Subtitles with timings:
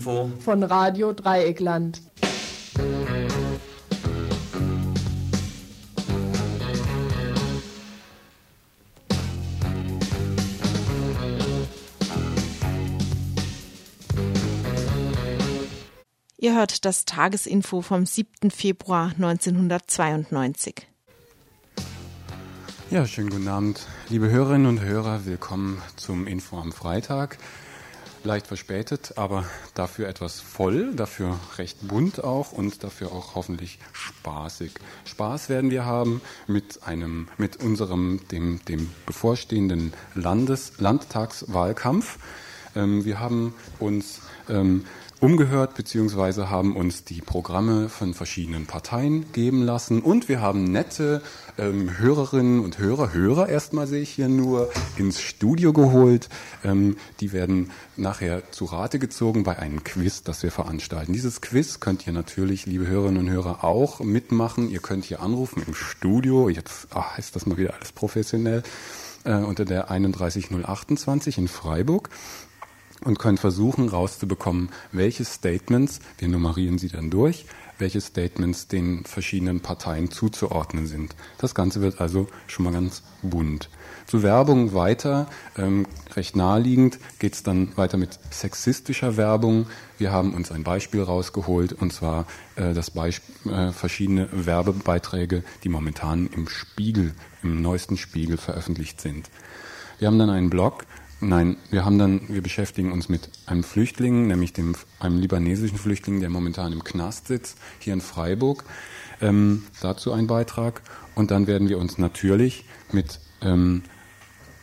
[0.00, 2.00] Tagesinfo von Radio Dreieckland.
[16.38, 18.50] Ihr hört das Tagesinfo vom 7.
[18.50, 20.86] Februar 1992.
[22.90, 25.26] Ja, schönen guten Abend, liebe Hörerinnen und Hörer.
[25.26, 27.38] Willkommen zum Info am Freitag.
[28.22, 34.72] Leicht verspätet, aber dafür etwas voll, dafür recht bunt auch und dafür auch hoffentlich spaßig.
[35.06, 42.18] Spaß werden wir haben mit einem, mit unserem, dem, dem bevorstehenden Landes, Landtagswahlkampf.
[42.76, 44.84] Ähm, wir haben uns ähm,
[45.20, 51.22] umgehört beziehungsweise haben uns die Programme von verschiedenen Parteien geben lassen und wir haben nette
[51.58, 56.28] ähm, Hörerinnen und Hörer, Hörer erstmal sehe ich hier nur, ins Studio geholt.
[56.64, 61.12] Ähm, die werden nachher zu Rate gezogen bei einem Quiz, das wir veranstalten.
[61.12, 64.70] Dieses Quiz könnt ihr natürlich, liebe Hörerinnen und Hörer, auch mitmachen.
[64.70, 66.48] Ihr könnt hier anrufen im Studio.
[66.48, 68.62] Jetzt ach, ist das mal wieder alles professionell.
[69.24, 72.08] Äh, unter der 31028 in Freiburg
[73.04, 77.46] und können versuchen rauszubekommen, welche Statements, wir nummerieren sie dann durch,
[77.80, 81.16] welche Statements den verschiedenen Parteien zuzuordnen sind.
[81.38, 83.70] Das Ganze wird also schon mal ganz bunt.
[84.06, 89.66] Zu Werbung weiter, ähm, recht naheliegend, geht es dann weiter mit sexistischer Werbung.
[89.98, 95.68] Wir haben uns ein Beispiel rausgeholt, und zwar äh, das Beisp äh, verschiedene Werbebeiträge, die
[95.68, 99.30] momentan im Spiegel, im neuesten Spiegel veröffentlicht sind.
[99.98, 100.86] Wir haben dann einen Blog,
[101.22, 106.20] Nein, wir haben dann, wir beschäftigen uns mit einem Flüchtling, nämlich dem, einem libanesischen Flüchtling,
[106.20, 108.64] der momentan im Knast sitzt, hier in Freiburg.
[109.20, 110.80] Ähm, dazu ein Beitrag.
[111.14, 113.82] Und dann werden wir uns natürlich mit ähm,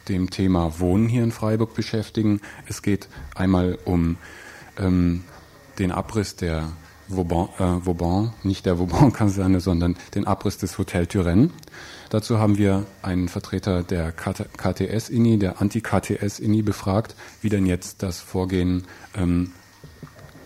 [0.09, 2.41] dem Thema Wohnen hier in Freiburg beschäftigen.
[2.65, 4.17] Es geht einmal um
[4.79, 5.25] ähm,
[5.77, 6.71] den Abriss der
[7.07, 11.49] Vauban, äh, Vauban nicht der Vauban-Kaserne, sondern den Abriss des Hotel Turenne.
[12.09, 18.85] Dazu haben wir einen Vertreter der KTS-INI, der Anti-KTS-INI befragt, wie denn jetzt das Vorgehen
[19.15, 19.51] ähm,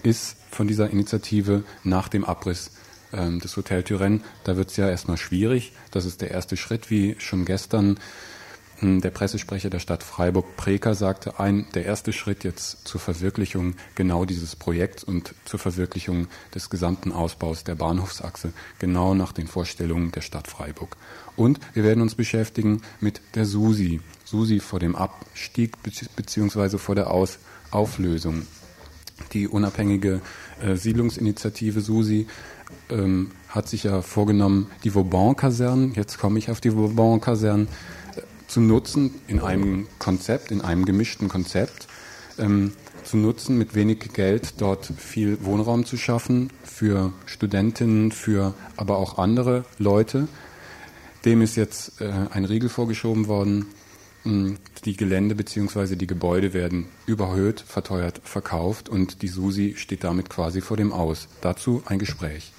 [0.03, 2.71] ist von dieser Initiative nach dem Abriss
[3.13, 4.21] ähm, des Hotel Turenne.
[4.43, 5.73] Da wird es ja erstmal schwierig.
[5.91, 7.99] Das ist der erste Schritt, wie schon gestern
[8.81, 14.25] der Pressesprecher der Stadt Freiburg, Preker, sagte ein, der erste Schritt jetzt zur Verwirklichung genau
[14.25, 20.21] dieses Projekts und zur Verwirklichung des gesamten Ausbaus der Bahnhofsachse, genau nach den Vorstellungen der
[20.21, 20.97] Stadt Freiburg.
[21.35, 24.01] Und wir werden uns beschäftigen mit der SUSI.
[24.25, 25.77] SUSI vor dem Abstieg
[26.15, 27.37] beziehungsweise vor der Aus
[27.69, 28.47] Auflösung.
[29.33, 30.21] Die unabhängige
[30.61, 32.25] äh, Siedlungsinitiative SUSI
[32.89, 37.67] ähm, hat sich ja vorgenommen, die Vauban-Kasernen, jetzt komme ich auf die Vauban-Kasernen,
[38.51, 41.87] zu nutzen in einem Konzept, in einem gemischten Konzept,
[42.37, 42.73] ähm,
[43.05, 49.17] zu nutzen, mit wenig Geld dort viel Wohnraum zu schaffen für Studentinnen, für aber auch
[49.17, 50.27] andere Leute,
[51.23, 53.67] dem ist jetzt äh, ein Riegel vorgeschoben worden.
[54.23, 55.95] Hm, die Gelände bzw.
[55.95, 61.29] die Gebäude werden überhöht, verteuert, verkauft und die SUSI steht damit quasi vor dem Aus.
[61.39, 62.51] Dazu ein Gespräch.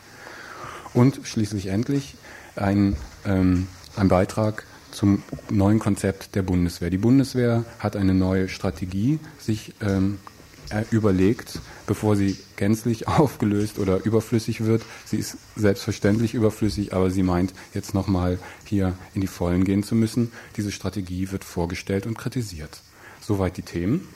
[0.95, 2.17] Und schließlich endlich
[2.57, 6.91] ein, ähm, ein Beitrag zum neuen Konzept der Bundeswehr.
[6.91, 10.19] Die Bundeswehr hat eine neue Strategie sich ähm,
[10.91, 14.83] überlegt, bevor sie gänzlich aufgelöst oder überflüssig wird.
[15.05, 19.95] Sie ist selbstverständlich überflüssig, aber sie meint jetzt nochmal hier in die Vollen gehen zu
[19.95, 20.33] müssen.
[20.57, 22.81] Diese Strategie wird vorgestellt und kritisiert.
[23.21, 24.09] Soweit die Themen.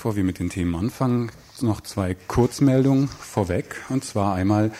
[0.00, 1.30] Bevor wir mit den Themen anfangen,
[1.60, 3.82] noch zwei Kurzmeldungen vorweg.
[3.90, 4.70] Und zwar einmal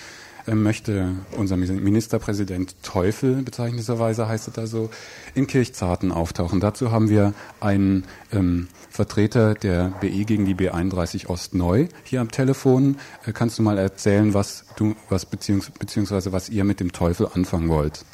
[0.47, 4.89] äh, möchte unser Ministerpräsident Teufel, bezeichnenderweise heißt es da so,
[5.35, 6.59] in Kirchzarten auftauchen.
[6.59, 12.31] Dazu haben wir einen ähm, Vertreter der BE gegen die B31 Ost neu hier am
[12.31, 12.97] Telefon.
[13.27, 17.29] Äh, kannst du mal erzählen, was du, was beziehungs beziehungsweise was ihr mit dem Teufel
[17.35, 18.07] anfangen wollt?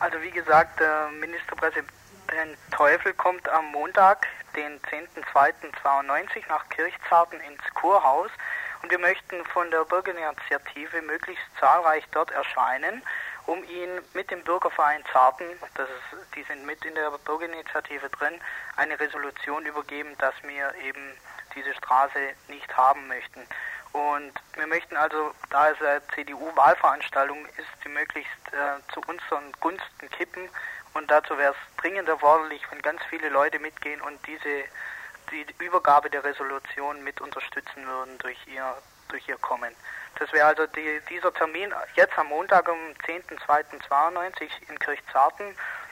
[0.00, 1.86] Also wie gesagt, der Ministerpräsident
[2.70, 4.26] Teufel kommt am Montag,
[4.56, 8.30] den 10.02.92 nach Kirchzarten ins Kurhaus
[8.82, 13.02] und wir möchten von der Bürgerinitiative möglichst zahlreich dort erscheinen,
[13.46, 18.40] um ihn mit dem Bürgerverein Zarten, das ist, die sind mit in der Bürgerinitiative drin,
[18.76, 21.16] eine Resolution übergeben, dass wir eben
[21.54, 23.46] diese Straße nicht haben möchten.
[23.92, 30.10] Und wir möchten also, da es eine CDU-Wahlveranstaltung ist, die möglichst äh, zu unseren Gunsten
[30.10, 30.48] kippen.
[30.94, 34.64] Und dazu wäre es dringend erforderlich, wenn ganz viele Leute mitgehen und diese
[35.30, 38.76] die Übergabe der Resolution mit unterstützen würden durch ihr,
[39.08, 39.74] durch ihr Kommen.
[40.18, 45.46] Das wäre also die, dieser Termin jetzt am Montag um 10.02.92 in Kirchzarten.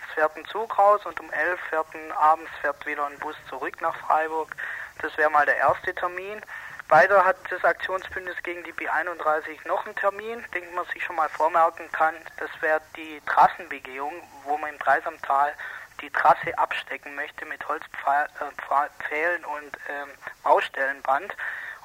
[0.06, 3.37] Es fährt ein Zug raus und um 11 fährt ein, abends fährt wieder ein Bus
[3.49, 4.55] zurück nach Freiburg.
[5.00, 6.43] Das wäre mal der erste Termin.
[6.90, 11.28] Weiter hat das Aktionsbündnis gegen die B31 noch einen Termin, den man sich schon mal
[11.28, 12.14] vormerken kann.
[12.37, 14.12] Das wäre die Trassenbegehung,
[14.44, 15.54] wo man im Dreisamtal
[16.00, 20.08] die Trasse abstecken möchte mit Holzpfählen und ähm,
[20.42, 21.37] Baustellenband.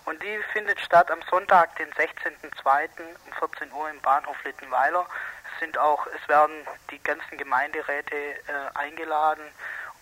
[0.05, 2.89] Und die findet statt am Sonntag, den 16.02.
[3.27, 5.05] um 14 Uhr im Bahnhof Littenweiler.
[5.53, 8.39] Es sind auch, es werden die ganzen Gemeinderäte äh,
[8.73, 9.43] eingeladen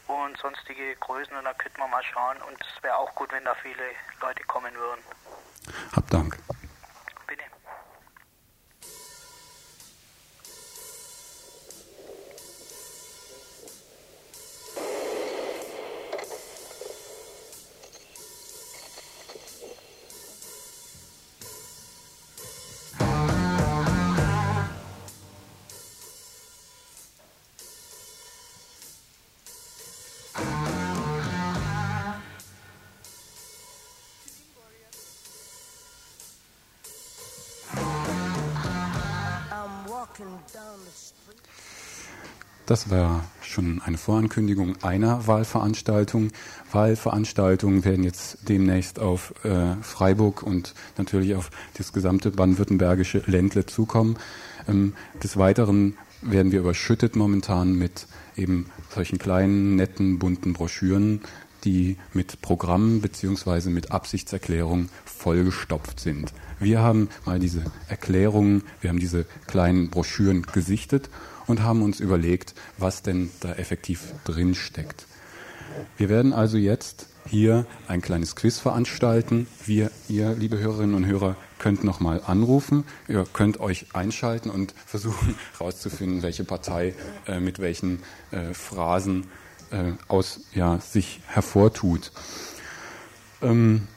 [0.07, 2.37] und sonstige Größen und da könnte man mal schauen.
[2.47, 3.83] Und es wäre auch gut, wenn da viele
[4.21, 5.01] Leute kommen würden.
[5.95, 6.37] Hab Dank.
[42.65, 46.31] Das war schon eine Vorankündigung einer Wahlveranstaltung.
[46.71, 54.17] Wahlveranstaltungen werden jetzt demnächst auf äh, Freiburg und natürlich auf das gesamte baden-württembergische Ländle zukommen.
[54.69, 58.07] Ähm, des Weiteren werden wir überschüttet momentan mit
[58.37, 61.21] eben solchen kleinen, netten, bunten Broschüren,
[61.63, 66.33] die mit Programmen beziehungsweise mit Absichtserklärungen vollgestopft sind.
[66.59, 71.09] Wir haben mal diese Erklärungen, wir haben diese kleinen Broschüren gesichtet
[71.47, 75.07] und haben uns überlegt, was denn da effektiv drin steckt.
[75.97, 79.47] Wir werden also jetzt hier ein kleines Quiz veranstalten.
[79.65, 82.83] Wir, ihr, liebe Hörerinnen und Hörer, könnt nochmal anrufen.
[83.07, 86.93] Ihr könnt euch einschalten und versuchen herauszufinden, welche Partei
[87.27, 89.25] äh, mit welchen äh, Phrasen
[89.73, 92.11] äh, aus ja, sich hervortut.
[93.41, 93.87] Ähm,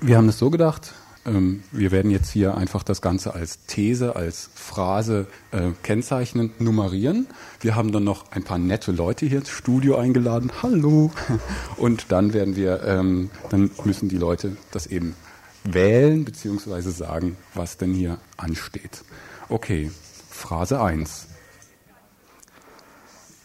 [0.00, 0.94] wir haben es so gedacht,
[1.26, 7.26] ähm, wir werden jetzt hier einfach das Ganze als These, als Phrase äh, kennzeichnen, nummerieren.
[7.60, 10.50] Wir haben dann noch ein paar nette Leute hier ins Studio eingeladen.
[10.62, 11.10] Hallo!
[11.76, 15.14] Und dann werden wir, ähm, dann müssen die Leute das eben
[15.64, 19.02] wählen beziehungsweise sagen, was denn hier ansteht.
[19.48, 19.90] Okay,
[20.30, 21.27] Phrase 1.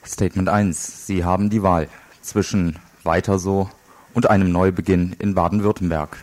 [0.06, 1.08] Statement 1.
[1.08, 1.88] Sie haben die Wahl
[2.22, 3.70] zwischen weiter so
[4.14, 6.18] und einem Neubeginn in Baden-Württemberg.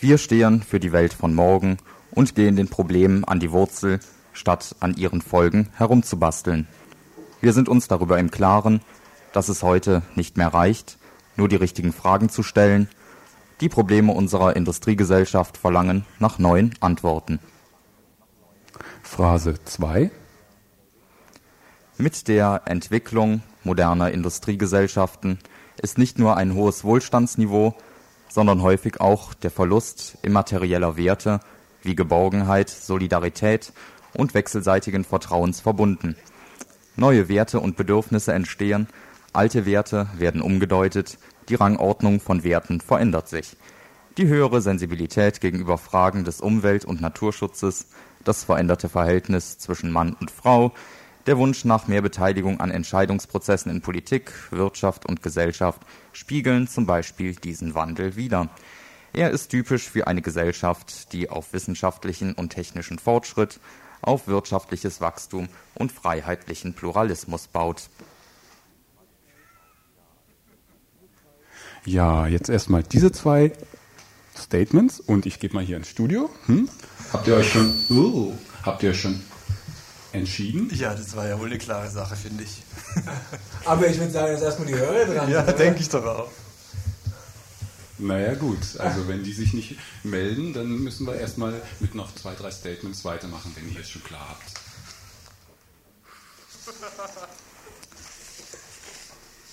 [0.00, 1.78] Wir stehen für die Welt von morgen
[2.10, 4.00] und gehen den Problemen an die Wurzel,
[4.32, 6.68] statt an ihren Folgen herumzubasteln.
[7.40, 8.80] Wir sind uns darüber im Klaren,
[9.32, 10.98] dass es heute nicht mehr reicht,
[11.36, 12.88] nur die richtigen Fragen zu stellen.
[13.60, 17.40] Die Probleme unserer Industriegesellschaft verlangen nach neuen Antworten.
[19.02, 20.10] Phrase 2
[22.00, 25.40] Mit der Entwicklung moderner Industriegesellschaften
[25.82, 27.74] ist nicht nur ein hohes Wohlstandsniveau,
[28.28, 31.40] sondern häufig auch der Verlust immaterieller Werte
[31.82, 33.72] wie Geborgenheit, Solidarität
[34.14, 36.14] und wechselseitigen Vertrauens verbunden.
[36.94, 38.86] Neue Werte und Bedürfnisse entstehen,
[39.32, 43.56] alte Werte werden umgedeutet, die Rangordnung von Werten verändert sich.
[44.18, 47.88] Die höhere Sensibilität gegenüber Fragen des Umwelt- und Naturschutzes,
[48.22, 50.72] das veränderte Verhältnis zwischen Mann und Frau,
[51.28, 55.82] der Wunsch nach mehr Beteiligung an Entscheidungsprozessen in Politik, Wirtschaft und Gesellschaft
[56.12, 58.48] spiegeln zum Beispiel diesen Wandel wider.
[59.12, 63.60] Er ist typisch für eine Gesellschaft, die auf wissenschaftlichen und technischen Fortschritt,
[64.00, 67.90] auf wirtschaftliches Wachstum und freiheitlichen Pluralismus baut.
[71.84, 73.52] Ja, jetzt erstmal diese zwei
[74.34, 76.30] Statements und ich gebe mal hier ins Studio.
[76.46, 76.70] Hm?
[77.12, 78.32] Habt ihr euch schon, uh,
[78.62, 79.20] habt ihr euch schon
[80.18, 80.70] entschieden?
[80.74, 82.62] Ja, das war ja wohl eine klare Sache, finde ich.
[83.64, 86.30] Aber ich würde sagen, dass erstmal die Hörer dran Ja, denke ich doch auch.
[87.98, 92.34] Naja gut, also wenn die sich nicht melden, dann müssen wir erstmal mit noch zwei,
[92.34, 94.58] drei Statements weitermachen, wenn ihr es schon klar habt.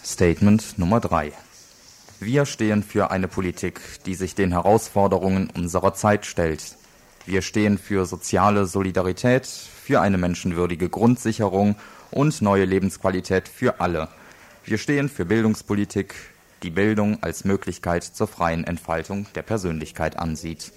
[0.03, 1.33] Statement Nummer 3.
[2.19, 6.77] Wir stehen für eine Politik, die sich den Herausforderungen unserer Zeit stellt.
[7.25, 9.47] Wir stehen für soziale Solidarität,
[9.85, 11.75] für eine menschenwürdige Grundsicherung
[12.09, 14.07] und neue Lebensqualität für alle.
[14.63, 16.15] Wir stehen für Bildungspolitik,
[16.63, 20.71] die Bildung als Möglichkeit zur freien Entfaltung der Persönlichkeit ansieht.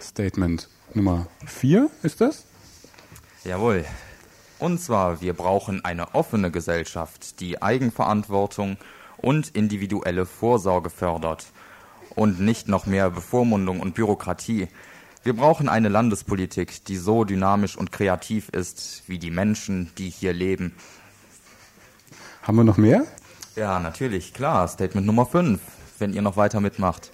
[0.00, 2.44] Statement Nummer 4 ist das?
[3.44, 3.84] Jawohl.
[4.58, 8.76] Und zwar, wir brauchen eine offene Gesellschaft, die Eigenverantwortung
[9.18, 11.46] und individuelle Vorsorge fördert
[12.16, 14.66] und nicht noch mehr Bevormundung und Bürokratie.
[15.24, 20.32] Wir brauchen eine Landespolitik, die so dynamisch und kreativ ist wie die Menschen, die hier
[20.32, 20.74] leben.
[22.42, 23.04] Haben wir noch mehr?
[23.54, 24.66] Ja, natürlich, klar.
[24.66, 25.60] Statement Nummer 5,
[26.00, 27.12] wenn ihr noch weiter mitmacht.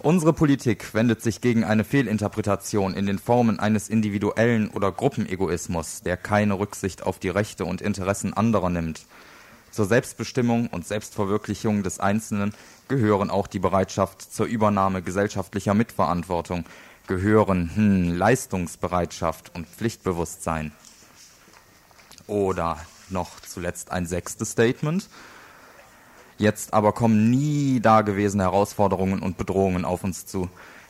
[0.00, 6.16] Unsere Politik wendet sich gegen eine Fehlinterpretation in den Formen eines individuellen oder Gruppenegoismus, der
[6.16, 9.06] keine Rücksicht auf die Rechte und Interessen anderer nimmt.
[9.70, 12.52] Zur Selbstbestimmung und Selbstverwirklichung des Einzelnen
[12.88, 16.64] gehören auch die Bereitschaft zur Übernahme gesellschaftlicher Mitverantwortung,
[17.06, 20.72] gehören hm, Leistungsbereitschaft und Pflichtbewusstsein.
[22.26, 22.78] Oder
[23.10, 25.08] noch zuletzt ein sechstes Statement.
[26.38, 30.48] Jetzt aber kommen nie dagewesene Herausforderungen und Bedrohungen auf uns zu.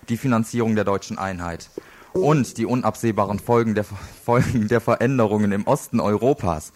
[0.09, 1.71] Die Finanzierung der deutschen Einheit
[2.13, 3.85] und die unabsehbaren Folgen der,
[4.25, 6.73] Folgen der Veränderungen im Osten Europas.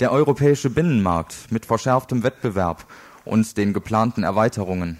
[0.00, 2.84] Der europäische Binnenmarkt mit verschärftem Wettbewerb
[3.24, 4.98] und den geplanten Erweiterungen.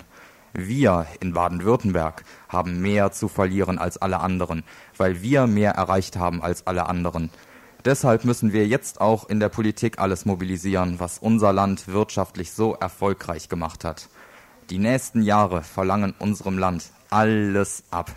[0.52, 4.62] Wir in Baden-Württemberg haben mehr zu verlieren als alle anderen,
[4.96, 7.30] weil wir mehr erreicht haben als alle anderen.
[7.84, 12.74] Deshalb müssen wir jetzt auch in der Politik alles mobilisieren, was unser Land wirtschaftlich so
[12.74, 14.08] erfolgreich gemacht hat.
[14.70, 18.10] Die nächsten Jahre verlangen unserem Land alles ab.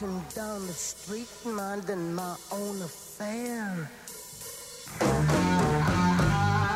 [0.00, 3.90] Walking down the street minding my own affair.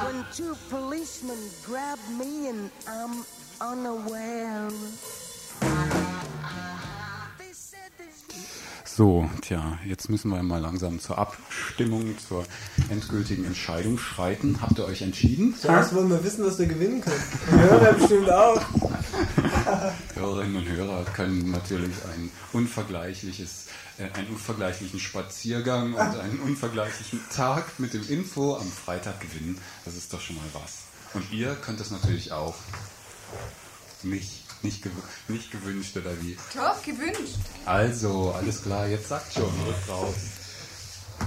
[0.04, 3.24] When two policemen grab me and I'm
[3.60, 4.68] unaware.
[8.96, 12.44] So, tja, jetzt müssen wir mal langsam zur Abstimmung, zur
[12.90, 14.60] endgültigen Entscheidung schreiten.
[14.60, 15.56] Habt ihr euch entschieden?
[15.60, 17.20] Zuerst wollen wir wissen, was wir gewinnen können.
[17.50, 18.62] Hörer bestimmt auch.
[20.14, 23.66] Hörerinnen und Hörer können natürlich ein unvergleichliches,
[23.98, 29.58] äh, einen unvergleichlichen Spaziergang und einen unvergleichlichen Tag mit dem Info am Freitag gewinnen.
[29.84, 30.84] Das ist doch schon mal was.
[31.14, 32.54] Und ihr könnt es natürlich auch.
[34.04, 34.90] Nicht, nicht, gew
[35.28, 36.36] nicht gewünscht oder wie?
[36.54, 37.36] Doch, gewünscht.
[37.64, 40.14] Also, alles klar, jetzt sagt schon, rückt raus.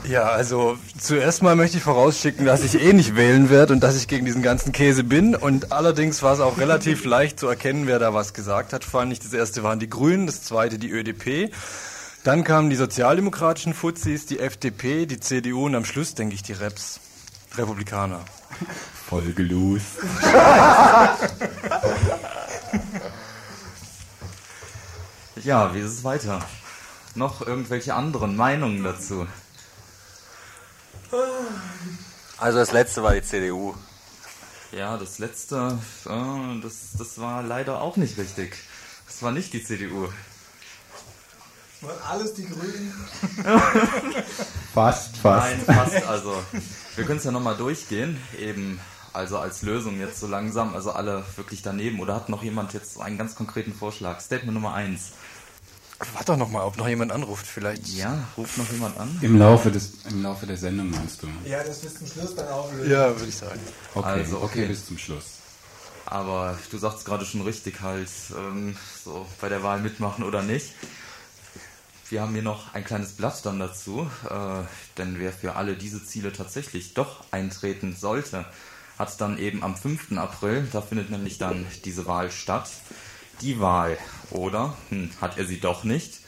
[0.08, 3.98] Ja, also zuerst mal möchte ich vorausschicken, dass ich eh nicht wählen werde und dass
[3.98, 5.36] ich gegen diesen ganzen Käse bin.
[5.36, 8.84] Und allerdings war es auch relativ leicht zu erkennen, wer da was gesagt hat.
[8.84, 11.54] Vor allem nicht das erste waren die Grünen, das zweite die ÖDP.
[12.24, 16.54] Dann kamen die sozialdemokratischen Fuzis, die FDP, die CDU und am Schluss, denke ich, die
[16.54, 17.00] Reps.
[17.56, 18.22] Republikaner.
[19.08, 19.82] Folge los.
[25.44, 26.42] Ja, wie ist es weiter?
[27.16, 29.28] Noch irgendwelche anderen Meinungen dazu?
[32.38, 33.74] Also das letzte war die CDU.
[34.72, 38.58] Ja, das letzte, äh, das, das war leider auch nicht richtig.
[39.08, 40.10] Das war nicht die CDU.
[41.82, 42.94] Waren alles die Grünen.
[44.74, 45.48] Fast, fast.
[45.48, 46.08] Nein, fast.
[46.08, 46.44] Also,
[46.96, 48.22] wir können es ja nochmal durchgehen.
[48.38, 48.80] Eben,
[49.18, 50.74] also als Lösung jetzt so langsam.
[50.76, 52.00] Also alle wirklich daneben.
[52.00, 54.22] Oder hat noch jemand jetzt einen ganz konkreten Vorschlag?
[54.22, 55.12] Statement Nummer eins.
[56.14, 57.46] Warte doch noch mal, ob noch jemand anruft.
[57.48, 57.88] Vielleicht.
[57.88, 59.18] Ja, ruft noch jemand an?
[59.22, 61.28] Im Laufe, des, Im Laufe der Sendung meinst du?
[61.44, 62.92] Ja, das bis zum Schluss dann auflösen.
[62.92, 63.60] Ja, würde ich sagen.
[63.96, 64.46] Okay, Also, okay.
[64.46, 64.66] okay.
[64.68, 65.26] bis zum Schluss.
[66.06, 70.72] Aber du sagst gerade schon richtig halt, ähm, so bei der Wahl mitmachen oder nicht.
[72.10, 74.64] wir haben hier noch ein kleines Blatt dann dazu, äh,
[74.98, 78.46] denn wer für alle diese Ziele tatsächlich doch eintreten sollte,
[78.98, 80.18] hat dann eben am 5.
[80.18, 82.70] April, da findet nämlich dann diese Wahl statt,
[83.42, 83.98] die Wahl,
[84.32, 84.76] oder?
[84.90, 86.22] Hm, hat er sie doch nicht?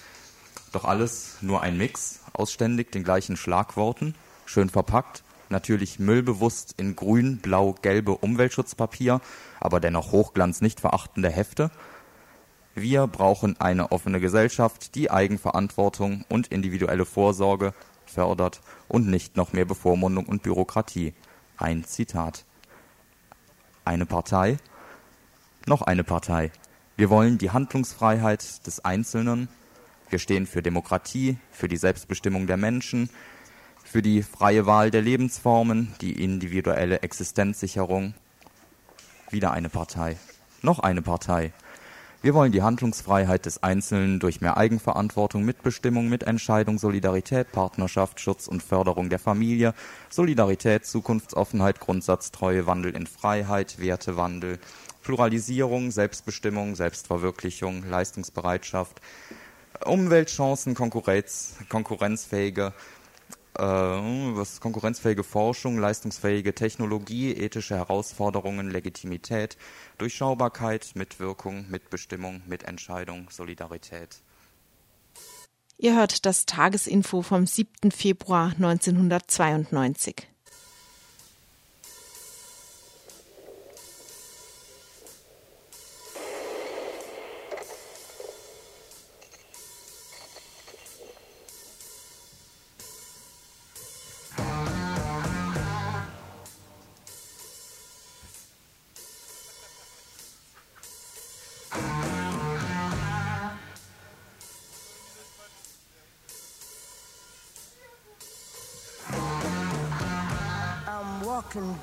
[0.71, 6.95] Doch alles nur ein Mix, aus ständig den gleichen Schlagworten, schön verpackt, natürlich müllbewusst in
[6.95, 9.19] grün, blau, gelbe Umweltschutzpapier,
[9.59, 11.71] aber dennoch Hochglanz nicht verachtende Hefte.
[12.75, 17.73] Wir brauchen eine offene Gesellschaft, die Eigenverantwortung und individuelle Vorsorge
[18.05, 21.13] fördert und nicht noch mehr Bevormundung und Bürokratie.
[21.57, 22.45] Ein Zitat.
[23.89, 24.57] Eine Partei?
[25.65, 26.51] Noch eine Partei.
[26.95, 29.49] Wir wollen die Handlungsfreiheit des Einzelnen.
[30.11, 33.09] Wir stehen für Demokratie, für die Selbstbestimmung der Menschen,
[33.83, 38.13] für die freie Wahl der Lebensformen, die individuelle Existenzsicherung.
[39.31, 40.17] Wieder eine Partei.
[40.61, 41.51] Noch eine Partei.
[42.21, 48.61] Wir wollen die Handlungsfreiheit des Einzelnen durch mehr Eigenverantwortung, Mitbestimmung, Mitentscheidung, Solidarität, Partnerschaft, Schutz und
[48.61, 49.73] Förderung der Familie,
[50.09, 54.59] Solidarität, Zukunftsoffenheit, Grundsatztreue, Wandel in Freiheit, Wertewandel,
[55.01, 58.99] Pluralisierung, Selbstbestimmung, Selbstverwirklichung, Leistungsbereitschaft,
[59.85, 62.73] Umweltchancen, Konkurrenz, konkurrenzfähige
[63.59, 69.57] äh, was konkurrenzfähige Forschung, leistungsfähige Technologie, ethische Herausforderungen, Legitimität,
[69.97, 74.21] Durchschaubarkeit, Mitwirkung, Mitbestimmung, Mitentscheidung, Solidarität.
[75.77, 77.91] Ihr hört das Tagesinfo vom 7.
[77.91, 80.27] Februar 1992.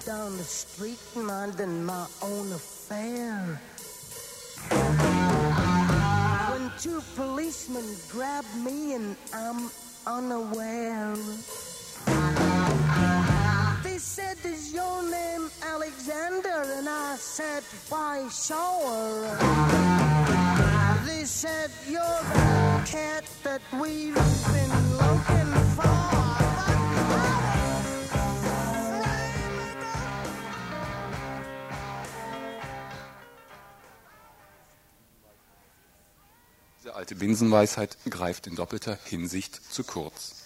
[0.06, 3.60] Down the street minding my own affair.
[6.50, 9.68] When two policemen grab me and I'm
[10.06, 11.16] unaware.
[13.82, 16.62] They said, Is your name Alexander?
[16.78, 19.36] And I said, Why, sure.
[21.04, 26.15] They said, You're the cat that we've been looking for.
[36.96, 40.36] Alte Binsenweisheit greift in doppelter Hinsicht zu kurz.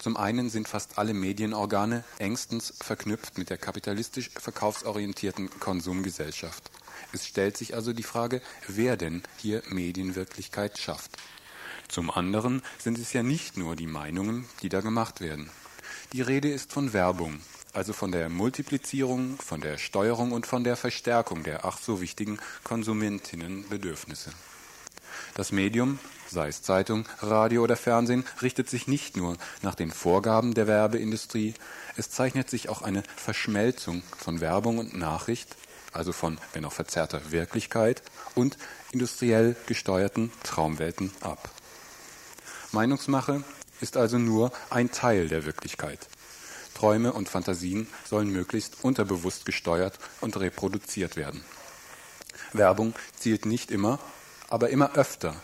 [0.00, 6.68] Zum einen sind fast alle Medienorgane engstens verknüpft mit der kapitalistisch verkaufsorientierten Konsumgesellschaft.
[7.12, 11.12] Es stellt sich also die Frage, wer denn hier Medienwirklichkeit schafft.
[11.86, 15.48] Zum anderen sind es ja nicht nur die Meinungen, die da gemacht werden.
[16.12, 17.40] Die Rede ist von Werbung,
[17.72, 22.40] also von der Multiplizierung, von der Steuerung und von der Verstärkung der ach so wichtigen
[22.64, 24.30] Konsumentinnenbedürfnisse.
[25.34, 30.54] Das Medium, sei es Zeitung, Radio oder Fernsehen, richtet sich nicht nur nach den Vorgaben
[30.54, 31.54] der Werbeindustrie,
[31.96, 35.56] es zeichnet sich auch eine Verschmelzung von Werbung und Nachricht,
[35.92, 38.02] also von, wenn auch verzerrter Wirklichkeit
[38.34, 38.56] und
[38.92, 41.50] industriell gesteuerten Traumwelten ab.
[42.72, 43.42] Meinungsmache
[43.80, 46.08] ist also nur ein Teil der Wirklichkeit.
[46.74, 51.44] Träume und Fantasien sollen möglichst unterbewusst gesteuert und reproduziert werden.
[52.52, 53.98] Werbung zielt nicht immer
[54.50, 55.34] aber immer öfter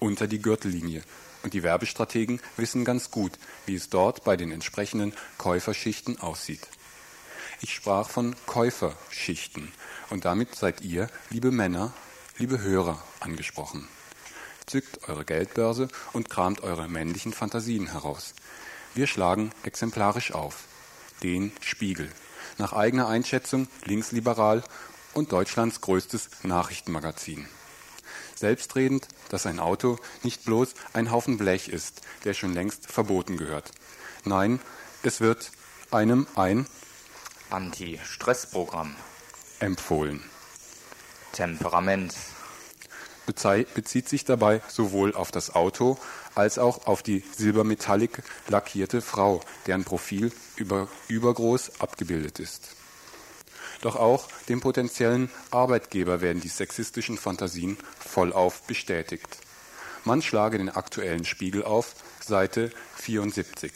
[0.00, 1.02] unter die Gürtellinie.
[1.42, 3.32] Und die Werbestrategen wissen ganz gut,
[3.66, 6.68] wie es dort bei den entsprechenden Käuferschichten aussieht.
[7.62, 9.72] Ich sprach von Käuferschichten
[10.10, 11.94] und damit seid ihr, liebe Männer,
[12.36, 13.88] liebe Hörer, angesprochen.
[14.66, 18.34] Zückt eure Geldbörse und kramt eure männlichen Fantasien heraus.
[18.94, 20.64] Wir schlagen exemplarisch auf.
[21.22, 22.10] Den Spiegel.
[22.58, 24.64] Nach eigener Einschätzung linksliberal
[25.14, 27.46] und Deutschlands größtes Nachrichtenmagazin
[28.38, 33.72] selbstredend, dass ein Auto nicht bloß ein Haufen Blech ist, der schon längst verboten gehört.
[34.24, 34.60] Nein,
[35.02, 35.50] es wird
[35.90, 36.66] einem ein
[37.50, 38.96] Anti-Stress-Programm
[39.60, 40.22] empfohlen.
[41.32, 42.14] Temperament
[43.26, 45.98] bezieht sich dabei sowohl auf das Auto
[46.34, 52.75] als auch auf die silbermetallic lackierte Frau, deren Profil über, übergroß abgebildet ist.
[53.82, 59.38] Doch auch dem potenziellen Arbeitgeber werden die sexistischen Fantasien vollauf bestätigt.
[60.04, 63.72] Man schlage den aktuellen Spiegel auf, Seite 74.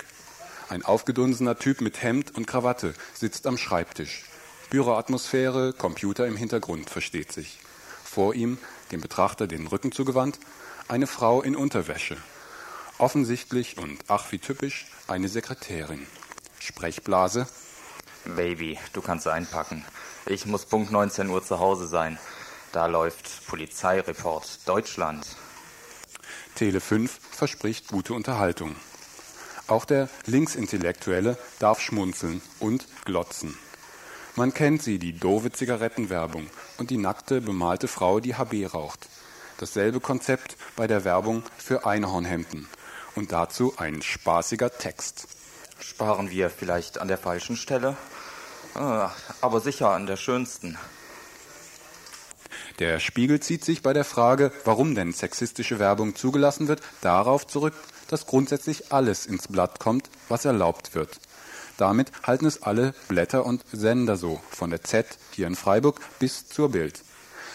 [0.68, 4.24] Ein aufgedunsener Typ mit Hemd und Krawatte sitzt am Schreibtisch.
[4.70, 7.58] Büroatmosphäre, Computer im Hintergrund, versteht sich.
[8.04, 8.58] Vor ihm,
[8.92, 10.38] dem Betrachter den Rücken zugewandt,
[10.86, 12.16] eine Frau in Unterwäsche.
[12.98, 16.06] Offensichtlich und ach wie typisch eine Sekretärin.
[16.60, 17.48] Sprechblase.
[18.24, 19.85] Baby, du kannst einpacken.
[20.26, 22.18] Ich muss Punkt 19 Uhr zu Hause sein.
[22.72, 25.26] Da läuft Polizeireport Deutschland.
[26.54, 28.76] Tele 5 verspricht gute Unterhaltung.
[29.66, 33.56] Auch der Linksintellektuelle darf schmunzeln und glotzen.
[34.37, 36.46] Man kennt sie, die doofe Zigarettenwerbung
[36.78, 39.09] und die nackte, bemalte Frau, die HB raucht.
[39.59, 42.68] Dasselbe Konzept bei der Werbung für Einhornhemden.
[43.14, 45.26] Und dazu ein spaßiger Text.
[45.80, 47.96] Sparen wir vielleicht an der falschen Stelle?
[48.74, 50.78] Ah, aber sicher an der schönsten.
[52.78, 57.74] Der Spiegel zieht sich bei der Frage, warum denn sexistische Werbung zugelassen wird, darauf zurück,
[58.08, 61.20] dass grundsätzlich alles ins Blatt kommt, was erlaubt wird.
[61.76, 66.48] Damit halten es alle Blätter und Sender so, von der Z hier in Freiburg bis
[66.48, 67.02] zur Bild.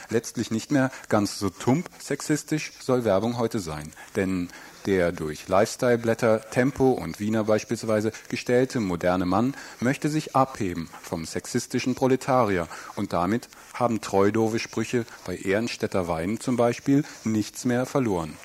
[0.10, 4.50] Letztlich nicht mehr ganz so tump sexistisch soll Werbung heute sein, denn
[4.86, 11.96] der durch Lifestyle-Blätter Tempo und Wiener beispielsweise gestellte moderne Mann möchte sich abheben vom sexistischen
[11.96, 18.38] Proletarier und damit haben treudove Sprüche bei Ehrenstädter Wein zum Beispiel nichts mehr verloren.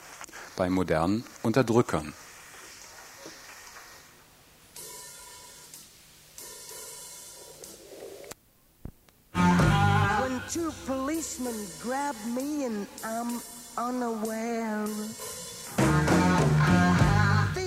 [0.56, 2.12] Bei modernen Unterdrückern.
[9.32, 13.40] When two policemen grabbed me and I'm
[13.76, 14.86] unaware.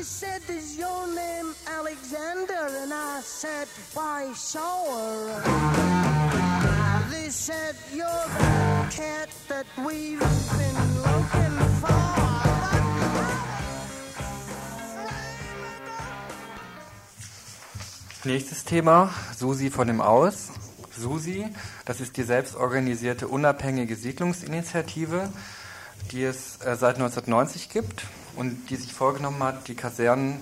[0.04, 2.68] They said, Is your name Alexander?
[2.82, 5.42] And I said, Why, sure.
[7.10, 10.20] They said, You're the cat that we've
[10.60, 11.90] been looking for.
[18.26, 20.52] Nächstes Thema, Susi von dem Aus.
[20.92, 21.48] Susi,
[21.86, 25.30] das ist die selbstorganisierte unabhängige Siedlungsinitiative,
[26.12, 28.04] die es äh, seit 1990 gibt
[28.36, 30.40] und die sich vorgenommen hat, die Kasernen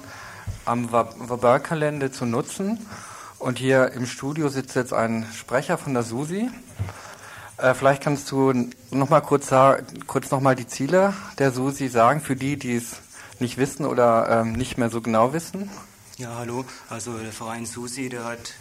[0.65, 2.85] am Waberkalende zu nutzen.
[3.39, 6.49] Und hier im Studio sitzt jetzt ein Sprecher von der Susi.
[7.57, 8.53] Äh, vielleicht kannst du
[8.91, 9.49] noch mal kurz,
[10.07, 12.97] kurz noch mal die Ziele der Susi sagen, für die, die es
[13.39, 15.69] nicht wissen oder ähm, nicht mehr so genau wissen.
[16.17, 16.65] Ja, hallo.
[16.89, 18.53] Also der Verein Susi, der hat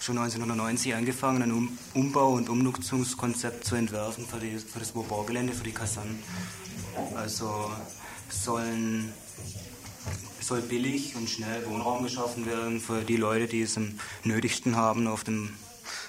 [0.00, 5.52] schon 1990 angefangen, ein um Umbau- und Umnutzungskonzept zu entwerfen für, die, für das Bourborgelände,
[5.52, 6.22] für die Kasernen.
[7.16, 7.70] Also
[8.28, 9.12] sollen,
[10.40, 15.06] soll billig und schnell Wohnraum geschaffen werden für die Leute, die es am nötigsten haben
[15.06, 15.54] auf dem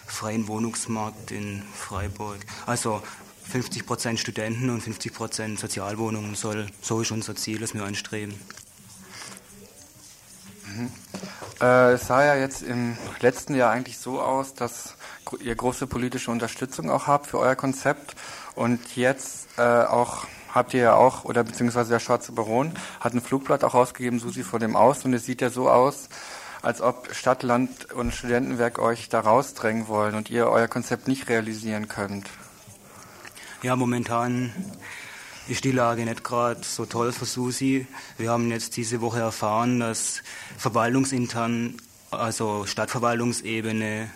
[0.06, 2.40] freien Wohnungsmarkt in Freiburg.
[2.66, 3.02] Also
[3.50, 8.40] 50 Prozent Studenten und 50 Prozent Sozialwohnungen soll, so ist unser Ziel, das wir anstreben.
[10.68, 10.92] Mhm.
[11.62, 14.96] Äh, es sah ja jetzt im letzten Jahr eigentlich so aus, dass
[15.42, 18.16] ihr große politische Unterstützung auch habt für euer Konzept
[18.56, 23.22] und jetzt äh, auch habt ihr ja auch, oder beziehungsweise der Schwarze Baron hat ein
[23.22, 26.10] Flugblatt auch rausgegeben, Susi vor dem Aus und es sieht ja so aus,
[26.62, 31.30] als ob Stadt, Land und Studentenwerk euch da rausdrängen wollen und ihr euer Konzept nicht
[31.30, 32.28] realisieren könnt.
[33.62, 34.54] Ja, momentan
[35.48, 37.88] ist die Lage nicht gerade so toll für Susi.
[38.18, 40.22] Wir haben jetzt diese Woche erfahren, dass
[40.58, 41.76] verwaltungsintern,
[42.12, 44.10] also Stadtverwaltungsebene,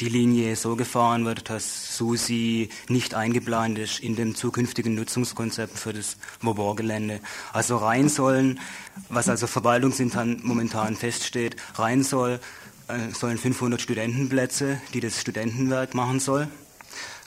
[0.00, 5.92] die Linie so gefahren wird, dass Susi nicht eingeplant ist in dem zukünftigen Nutzungskonzept für
[5.92, 7.20] das Vauban-Gelände.
[7.52, 8.60] Also rein sollen,
[9.08, 12.40] was also verwaltungsintern momentan feststeht, rein soll,
[12.88, 16.48] äh, sollen 500 Studentenplätze, die das Studentenwerk machen soll.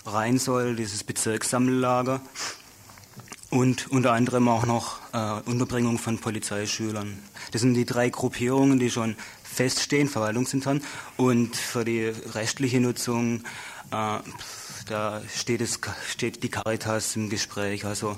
[0.06, 2.22] Rein soll dieses Bezirkssammellager
[3.50, 7.20] und unter anderem auch noch äh, Unterbringung von Polizeischülern.
[7.52, 9.16] Das sind die drei Gruppierungen, die schon
[9.54, 10.82] feststehen, verwaltungsintern.
[11.18, 13.44] Und für die restliche Nutzung,
[13.92, 14.20] äh,
[14.88, 17.86] da steht, es, steht die Caritas im Gespräch.
[17.86, 18.18] Also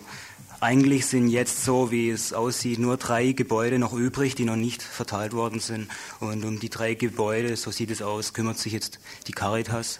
[0.62, 4.82] eigentlich sind jetzt so, wie es aussieht, nur drei Gebäude noch übrig, die noch nicht
[4.82, 5.90] verteilt worden sind.
[6.20, 10.00] Und um die drei Gebäude, so sieht es aus, kümmert sich jetzt die Caritas.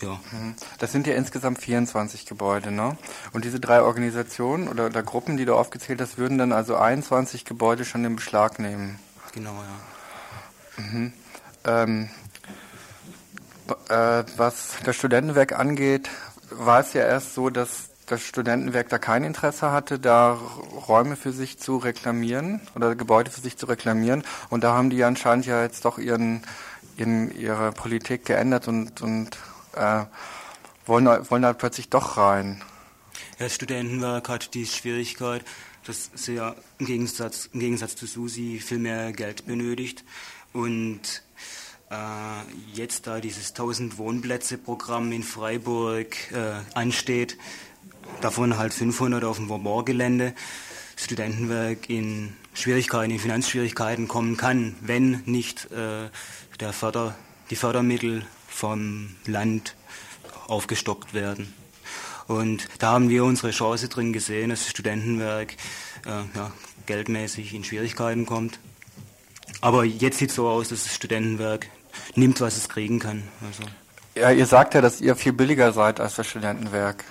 [0.00, 0.20] Ja.
[0.32, 0.54] Mhm.
[0.78, 2.96] Das sind ja insgesamt 24 Gebäude, ne?
[3.32, 7.44] Und diese drei Organisationen oder, oder Gruppen, die du aufgezählt hast, würden dann also 21
[7.44, 8.98] Gebäude schon in Beschlag nehmen.
[9.32, 9.93] Genau, ja.
[10.76, 11.12] Mhm.
[11.64, 12.10] Ähm,
[13.88, 16.10] äh, was das Studentenwerk angeht,
[16.50, 21.32] war es ja erst so, dass das Studentenwerk da kein Interesse hatte, da Räume für
[21.32, 24.24] sich zu reklamieren oder Gebäude für sich zu reklamieren.
[24.50, 26.42] Und da haben die anscheinend ja jetzt doch ihren,
[26.96, 29.38] ihren ihre Politik geändert und, und
[29.74, 30.04] äh,
[30.86, 32.62] wollen, wollen da plötzlich doch rein.
[33.38, 35.44] Das Studentenwerk hat die Schwierigkeit,
[35.86, 40.04] dass sie ja im Gegensatz, im Gegensatz zu Susi viel mehr Geld benötigt.
[40.54, 41.00] Und
[41.90, 41.96] äh,
[42.72, 47.36] jetzt, da dieses 1000 Wohnplätze-Programm in Freiburg äh, ansteht,
[48.20, 50.32] davon halt 500 auf dem Vauban-Gelände,
[50.96, 56.08] Studentenwerk in Schwierigkeiten, in Finanzschwierigkeiten kommen kann, wenn nicht äh,
[56.60, 57.16] der Förder,
[57.50, 59.74] die Fördermittel vom Land
[60.46, 61.52] aufgestockt werden.
[62.28, 65.56] Und da haben wir unsere Chance drin gesehen, dass das Studentenwerk
[66.06, 66.52] äh, ja,
[66.86, 68.60] geldmäßig in Schwierigkeiten kommt.
[69.64, 71.70] Aber jetzt sieht es so aus, dass das Studentenwerk
[72.16, 73.22] nimmt, was es kriegen kann.
[73.46, 73.62] Also.
[74.14, 77.02] Ja, ihr sagt ja, dass ihr viel billiger seid als das Studentenwerk.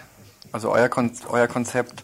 [0.52, 2.04] Also euer, Kon euer Konzept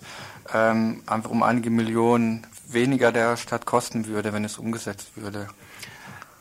[0.51, 5.49] ähm, einfach um einige Millionen weniger der Stadt kosten würde, wenn es umgesetzt würde.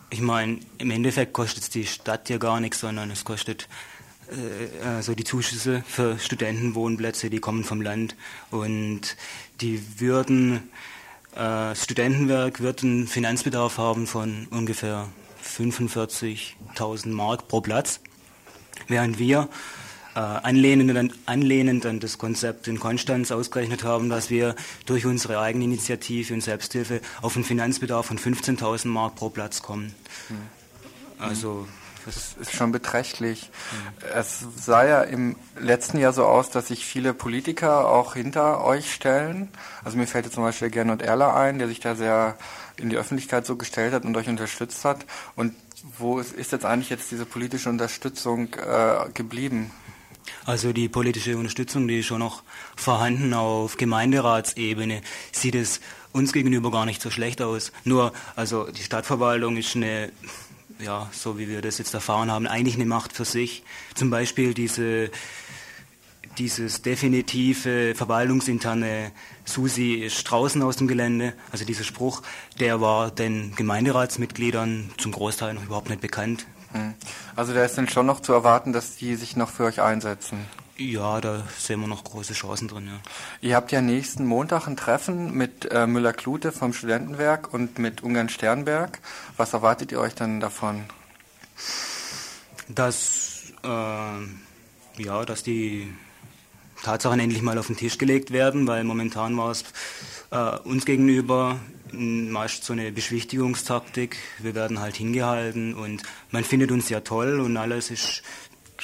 [0.09, 3.68] Ich meine, im Endeffekt kostet es die Stadt ja gar nichts, sondern es kostet
[4.31, 8.16] äh, also die Zuschüsse für Studentenwohnplätze, die kommen vom Land
[8.51, 9.18] und
[9.61, 10.71] die würden,
[11.37, 15.09] äh, Studentenwerk wird einen Finanzbedarf haben von ungefähr
[15.45, 18.01] 45.000 Mark pro Platz,
[18.87, 19.49] während wir
[20.14, 25.38] äh, anlehnend, an, anlehnend an das Konzept in Konstanz ausgerechnet haben, dass wir durch unsere
[25.38, 29.95] Eigeninitiative und Selbsthilfe auf einen Finanzbedarf von 15.000 Mark pro Platz kommen.
[30.29, 30.37] Hm.
[31.19, 31.69] Also
[32.07, 33.51] das ist schon beträchtlich.
[34.15, 38.93] Es sah ja im letzten Jahr so aus, dass sich viele Politiker auch hinter euch
[38.93, 39.49] stellen.
[39.85, 42.37] Also mir fällt jetzt zum Beispiel Gernot Erler ein, der sich da sehr
[42.77, 45.05] in die Öffentlichkeit so gestellt hat und euch unterstützt hat.
[45.37, 45.55] Und
[45.99, 49.71] wo ist, ist jetzt eigentlich jetzt diese politische Unterstützung äh, geblieben?
[50.45, 52.43] Also die politische Unterstützung, die ist schon noch
[52.77, 55.81] vorhanden auf Gemeinderatsebene, sieht es
[56.13, 57.73] uns gegenüber gar nicht so schlecht aus.
[57.85, 60.11] Nur, also die Stadtverwaltung ist eine
[60.79, 63.64] ja, so wie wir das jetzt erfahren haben, eigentlich eine Macht für sich.
[63.95, 65.11] Zum Beispiel diese,
[66.38, 69.12] dieses definitive verwaltungsinterne
[69.45, 71.35] Susi ist draußen aus dem Gelände.
[71.51, 72.23] Also dieser Spruch,
[72.61, 76.47] der war den Gemeinderatsmitgliedern zum Großteil noch überhaupt nicht bekannt.
[76.73, 76.95] Hm.
[77.35, 80.47] Also da ist dann schon noch zu erwarten, dass die sich noch für euch einsetzen.
[80.81, 83.01] Ja, da sehen wir noch große Chancen drin, ja.
[83.41, 89.01] Ihr habt ja nächsten Montag ein Treffen mit äh, Müller-Klute vom Studentenwerk und mit Ungarn-Sternberg.
[89.37, 90.85] Was erwartet ihr euch dann davon?
[92.69, 95.93] Dass, äh, ja, dass die
[96.85, 99.64] Tatsachen endlich mal auf den Tisch gelegt werden, weil momentan war es
[100.31, 101.59] äh, uns gegenüber
[101.93, 104.17] meist so eine Beschwichtigungstaktik.
[104.38, 108.23] Wir werden halt hingehalten und man findet uns ja toll und alles ist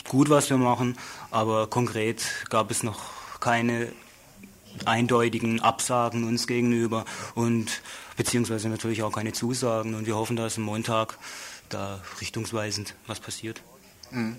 [0.09, 0.97] gut, was wir machen,
[1.31, 3.01] aber konkret gab es noch
[3.41, 3.93] keine
[4.85, 7.83] eindeutigen Absagen uns gegenüber und
[8.17, 11.19] beziehungsweise natürlich auch keine Zusagen und wir hoffen, dass am Montag
[11.69, 13.63] da richtungsweisend was passiert.
[14.11, 14.37] Mhm.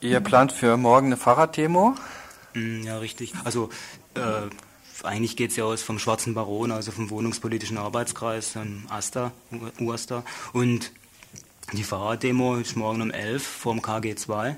[0.00, 1.94] Ihr plant für morgen eine Fahrraddemo?
[2.52, 3.32] Mhm, ja, richtig.
[3.44, 3.70] Also
[4.14, 4.48] äh,
[5.02, 8.54] eigentlich geht es ja aus vom Schwarzen Baron, also vom Wohnungspolitischen Arbeitskreis,
[8.88, 9.32] ASTA,
[9.80, 10.92] UASTA und
[11.72, 14.56] die Fahrraddemo ist morgen um 11 vorm KG2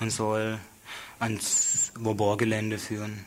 [0.00, 0.58] und soll
[1.18, 3.24] ans Wobor-Gelände führen.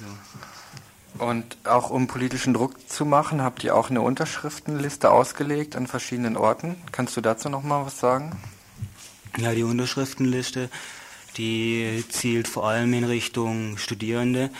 [0.00, 1.24] Ja.
[1.26, 6.36] Und auch um politischen Druck zu machen, habt ihr auch eine Unterschriftenliste ausgelegt an verschiedenen
[6.36, 6.76] Orten.
[6.92, 8.36] Kannst du dazu noch mal was sagen?
[9.38, 10.68] Ja, die Unterschriftenliste,
[11.36, 14.50] die zielt vor allem in Richtung Studierende.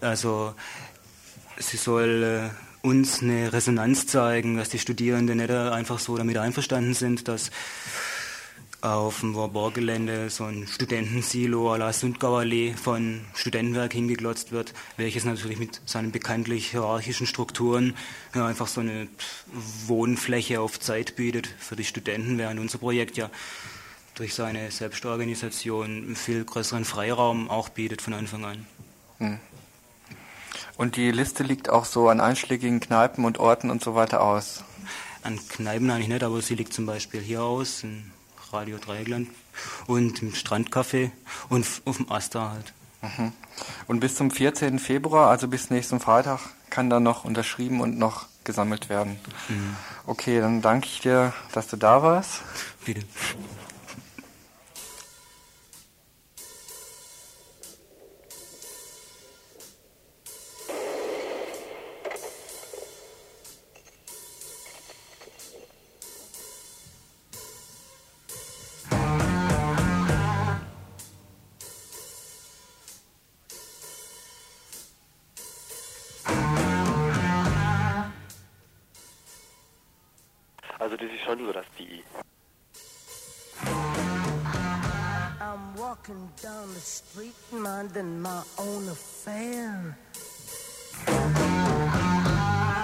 [0.00, 0.54] Also
[1.58, 6.92] sie soll äh, uns eine Resonanz zeigen, dass die Studierenden nicht einfach so damit einverstanden
[6.92, 7.50] sind, dass
[8.82, 15.24] auf dem Warborg-Gelände so ein Studentensilo à la Sundgauer Allee von Studentenwerk hingeglotzt wird, welches
[15.24, 17.96] natürlich mit seinen bekanntlich hierarchischen Strukturen
[18.34, 19.08] ja, einfach so eine
[19.86, 23.30] Wohnfläche auf Zeit bietet für die Studenten, während unser Projekt ja
[24.14, 28.66] durch seine Selbstorganisation viel größeren Freiraum auch bietet von Anfang an.
[29.18, 29.38] Hm.
[30.76, 34.64] Und die Liste liegt auch so an einschlägigen Kneipen und Orten und so weiter aus?
[35.22, 38.10] An Kneipen eigentlich nicht, aber sie liegt zum Beispiel hier aus, in
[38.52, 39.28] Radio Dreieckland
[39.86, 41.10] und im Strandcafé
[41.48, 42.72] und auf dem Asta halt.
[43.02, 43.32] Mhm.
[43.86, 44.78] Und bis zum 14.
[44.78, 49.18] Februar, also bis nächsten Freitag, kann da noch unterschrieben und noch gesammelt werden.
[49.48, 49.76] Mhm.
[50.06, 52.42] Okay, dann danke ich dir, dass du da warst.
[52.84, 53.02] Bitte.
[88.94, 89.96] Affair.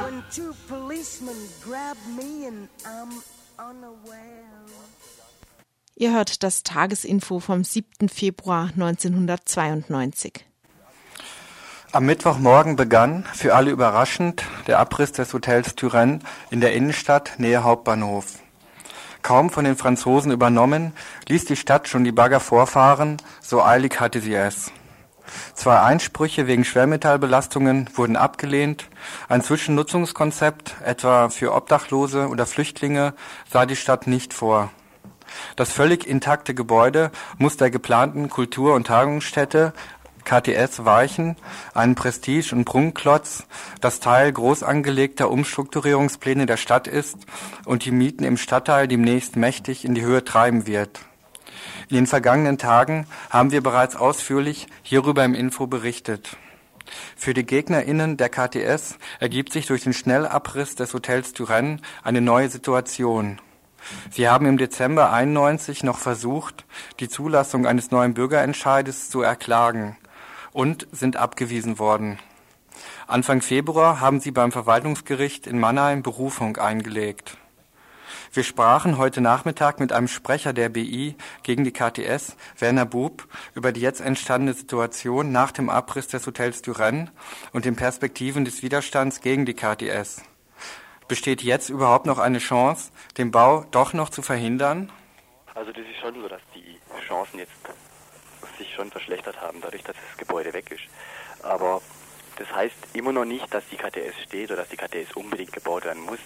[0.03, 3.23] When two policemen grab me and I'm
[3.59, 4.51] unaware.
[5.95, 8.09] Ihr hört das Tagesinfo vom 7.
[8.09, 10.47] Februar 1992.
[11.93, 16.21] Am Mittwochmorgen begann, für alle überraschend, der Abriss des Hotels Turenne
[16.51, 18.39] in der Innenstadt nähe Hauptbahnhof.
[19.23, 20.95] Kaum von den Franzosen übernommen,
[21.29, 24.73] ließ die Stadt schon die Bagger vorfahren, so eilig hatte sie es.
[25.55, 28.87] Zwei Einsprüche wegen Schwermetallbelastungen wurden abgelehnt,
[29.29, 33.15] ein Zwischennutzungskonzept, etwa für Obdachlose oder Flüchtlinge,
[33.51, 34.71] sah die Stadt nicht vor.
[35.57, 39.73] Das völlig intakte Gebäude muss der geplanten Kultur- und Tagungsstätte
[40.25, 41.37] KTS weichen,
[41.75, 43.45] einen Prestige- und Prunkklotz,
[43.81, 47.17] das Teil groß angelegter Umstrukturierungspläne der Stadt ist
[47.65, 51.01] und die Mieten im Stadtteil demnächst mächtig in die Höhe treiben wird.
[51.91, 56.37] In den vergangenen Tagen haben wir bereits ausführlich hierüber im Info berichtet.
[57.17, 62.49] Für die GegnerInnen der KTS ergibt sich durch den Schnellabriss des Hotels Turenne eine neue
[62.49, 63.41] Situation.
[64.09, 66.65] Sie haben im Dezember 91 noch versucht,
[67.01, 69.97] die Zulassung eines neuen Bürgerentscheides zu erklagen
[70.53, 72.21] und sind abgewiesen worden.
[73.09, 77.37] Anfang Februar haben sie beim Verwaltungsgericht in Mannheim Berufung eingelegt.
[78.33, 83.73] Wir sprachen heute Nachmittag mit einem Sprecher der BI gegen die KTS, Werner Bub, über
[83.73, 87.11] die jetzt entstandene Situation nach dem Abriss des Hotels Turenne
[87.53, 90.23] und den Perspektiven des Widerstands gegen die KTS.
[91.09, 94.93] Besteht jetzt überhaupt noch eine Chance, den Bau doch noch zu verhindern?
[95.57, 97.51] Also das ist schon so, dass die Chancen jetzt
[98.59, 100.85] sich schon verschlechtert haben, dadurch, dass das Gebäude weg ist.
[101.43, 101.83] Aber
[102.37, 105.85] das heißt immer noch nicht, dass die KTS steht oder dass die KTS unbedingt gebaut
[105.85, 106.21] werden muss.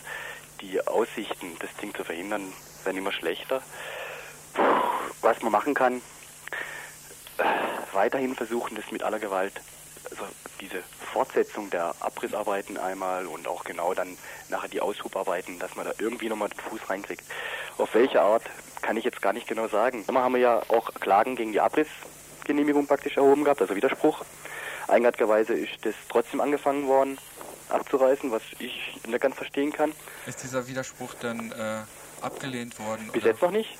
[0.60, 2.52] Die Aussichten, das Ding zu verhindern,
[2.84, 3.62] werden immer schlechter.
[5.20, 6.00] Was man machen kann,
[7.92, 9.60] weiterhin versuchen, das mit aller Gewalt,
[10.10, 10.24] also
[10.60, 14.16] diese Fortsetzung der Abrissarbeiten einmal und auch genau dann
[14.48, 17.24] nachher die Aushubarbeiten, dass man da irgendwie nochmal den Fuß reinkriegt.
[17.78, 18.42] Auf welche Art
[18.82, 20.04] kann ich jetzt gar nicht genau sagen.
[20.08, 24.24] Immer haben wir ja auch Klagen gegen die Abrissgenehmigung praktisch erhoben gehabt, also Widerspruch.
[24.88, 27.18] Eigenartigerweise ist das trotzdem angefangen worden
[27.68, 29.92] abzureißen, was ich nicht ganz verstehen kann.
[30.26, 31.82] Ist dieser Widerspruch dann äh,
[32.20, 33.08] abgelehnt worden?
[33.12, 33.32] Bis oder?
[33.32, 33.78] jetzt noch nicht.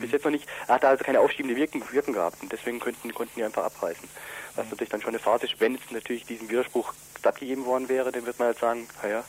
[0.00, 0.48] Bis jetzt noch nicht.
[0.68, 4.08] Er hatte also keine aufschiebende Wirkung, Wirkung gehabt und deswegen könnten, konnten die einfach abreißen.
[4.54, 4.70] Was Mhm.
[4.70, 5.60] natürlich dann schon eine Phase ist.
[5.60, 9.24] Wenn jetzt natürlich diesem Widerspruch stattgegeben worden wäre, dann wird man halt sagen, naja,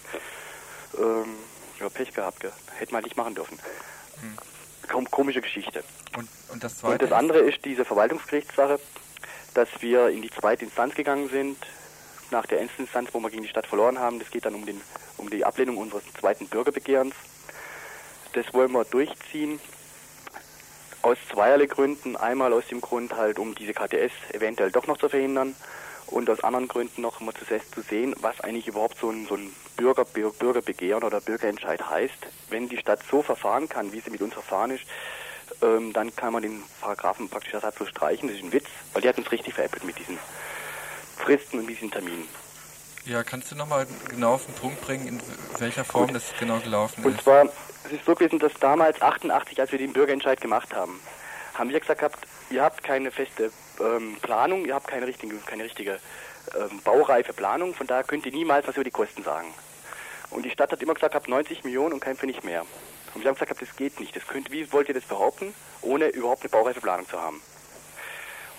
[0.98, 1.36] ähm,
[1.80, 2.52] ja, Pech gehabt, gell.
[2.78, 3.58] hätte man nicht machen dürfen.
[4.92, 5.84] Kom komische Geschichte.
[6.18, 8.80] Und, und das Und zweite das andere ist diese Verwaltungsgerichtssache,
[9.54, 11.58] dass wir in die zweite Instanz gegangen sind,
[12.32, 14.20] nach der ersten Instanz, wo wir gegen die Stadt verloren haben.
[14.20, 14.80] Das geht dann um, den,
[15.18, 17.16] um die Ablehnung unseres zweiten Bürgerbegehrens.
[18.34, 19.60] Das wollen wir durchziehen.
[21.02, 22.16] Aus zweierlei Gründen.
[22.18, 25.56] Einmal aus dem Grund halt, um diese KTS eventuell doch noch zu verhindern.
[26.08, 29.28] Und aus anderen Gründen noch mal zu, se- zu sehen, was eigentlich überhaupt so ein,
[29.28, 32.18] so ein Bürger, Bür- Bürgerbegehren oder Bürgerentscheid heißt.
[32.50, 34.84] Wenn die Stadt so verfahren kann, wie sie mit uns verfahren ist,
[35.62, 38.28] ähm, dann kann man den Paragraphen praktisch ersatzlos streichen.
[38.28, 40.18] Das ist ein Witz, weil die hat uns richtig veräppelt mit diesen
[41.20, 42.28] Fristen und diesen Terminen.
[43.06, 45.22] Ja, kannst du nochmal genau auf den Punkt bringen, in
[45.60, 46.16] welcher Form Gut.
[46.16, 47.24] das genau gelaufen Und ist?
[47.24, 47.46] zwar,
[47.86, 51.00] es ist so gewesen, dass damals 88, als wir den Bürgerentscheid gemacht haben,
[51.56, 55.64] haben wir gesagt gehabt, ihr habt keine feste ähm, Planung, ihr habt keine richtige, keine
[55.64, 56.00] richtige
[56.56, 59.48] ähm, baureife Planung, von daher könnt ihr niemals was über die Kosten sagen.
[60.30, 62.64] Und die Stadt hat immer gesagt, habt 90 Millionen und kein Pfennig mehr.
[63.16, 64.16] Und wir haben gesagt, das geht nicht.
[64.16, 67.42] Das könnt, wie wollt ihr das behaupten, ohne überhaupt eine baureife Planung zu haben?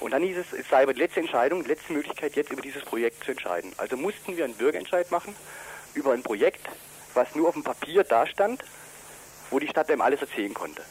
[0.00, 2.62] Und dann hieß es, es sei aber die letzte Entscheidung, die letzte Möglichkeit, jetzt über
[2.62, 3.72] dieses Projekt zu entscheiden.
[3.76, 5.34] Also mussten wir einen Bürgerentscheid machen
[5.94, 6.66] über ein Projekt,
[7.14, 8.64] was nur auf dem Papier dastand,
[9.50, 10.82] wo die Stadt einem alles erzählen konnte.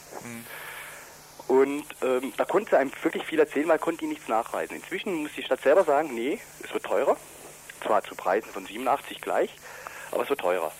[1.48, 4.76] Und ähm, da konnte sie einem wirklich viel erzählen, weil konnte ihnen nichts nachweisen.
[4.76, 7.16] Inzwischen muss die Stadt selber sagen, nee, es wird teurer.
[7.84, 9.50] Zwar zu Preisen von 87 gleich,
[10.12, 10.70] aber es wird teurer.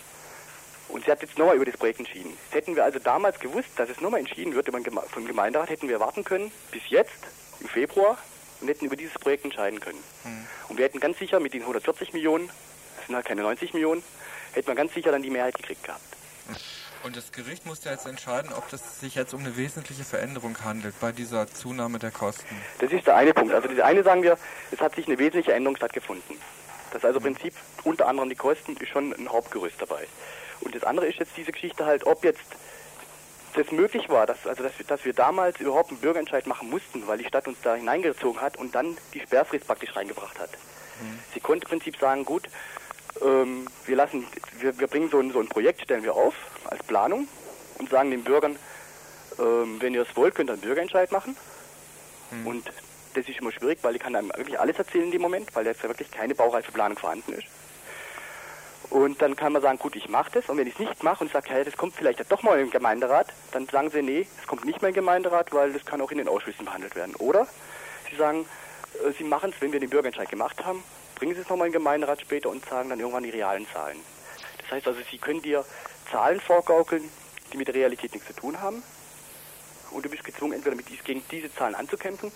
[0.88, 2.36] Und sie hat jetzt nochmal über das Projekt entschieden.
[2.44, 4.68] Jetzt hätten wir also damals gewusst, dass es nochmal entschieden wird
[5.10, 7.26] vom Gemeinderat, hätten wir warten können bis jetzt,
[7.60, 8.18] im Februar,
[8.60, 10.02] und hätten über dieses Projekt entscheiden können.
[10.68, 12.48] Und wir hätten ganz sicher mit den 140 Millionen,
[12.96, 14.02] das sind halt keine 90 Millionen,
[14.52, 16.02] hätten wir ganz sicher dann die Mehrheit gekriegt gehabt.
[17.02, 20.62] Und das Gericht muss ja jetzt entscheiden, ob das sich jetzt um eine wesentliche Veränderung
[20.62, 22.54] handelt bei dieser Zunahme der Kosten.
[22.78, 23.54] Das ist der eine Punkt.
[23.54, 24.36] Also das eine sagen wir,
[24.70, 26.36] es hat sich eine wesentliche Änderung stattgefunden.
[26.90, 27.54] Das ist also im Prinzip
[27.84, 30.06] unter anderem die Kosten ist schon ein Hauptgerüst dabei.
[30.60, 32.44] Und das andere ist jetzt diese Geschichte halt, ob jetzt
[33.54, 37.06] das möglich war, dass, also dass, wir, dass wir damals überhaupt einen Bürgerentscheid machen mussten,
[37.06, 40.50] weil die Stadt uns da hineingezogen hat und dann die Sperrfrist praktisch reingebracht hat.
[41.34, 42.48] Sie konnte im Prinzip sagen, gut,
[43.22, 44.26] ähm, wir lassen,
[44.58, 46.34] wir, wir bringen so ein, so ein Projekt, stellen wir auf
[46.64, 47.26] als Planung
[47.78, 48.56] und sagen den Bürgern,
[49.38, 51.36] ähm, wenn ihr es wollt, könnt ihr einen Bürgerentscheid machen.
[52.46, 52.66] Und
[53.14, 55.66] das ist immer schwierig, weil ich kann einem wirklich alles erzählen in dem Moment, weil
[55.66, 57.46] jetzt ja wirklich keine baureife Planung vorhanden ist.
[58.90, 60.48] Und dann kann man sagen, gut, ich mache das.
[60.48, 62.70] Und wenn ich es nicht mache und sage, hey, das kommt vielleicht doch mal im
[62.70, 66.10] Gemeinderat, dann sagen sie, nee, es kommt nicht mehr im Gemeinderat, weil das kann auch
[66.10, 67.14] in den Ausschüssen behandelt werden.
[67.16, 67.46] Oder
[68.10, 68.44] sie sagen,
[69.06, 70.82] äh, sie machen es, wenn wir den Bürgerentscheid gemacht haben,
[71.14, 73.98] bringen sie es nochmal den Gemeinderat später und sagen dann irgendwann die realen Zahlen.
[74.58, 75.64] Das heißt also, sie können dir
[76.10, 77.08] Zahlen vorgaukeln,
[77.52, 78.82] die mit der Realität nichts zu tun haben.
[79.92, 82.32] Und du bist gezwungen, entweder mit gegen diese Zahlen anzukämpfen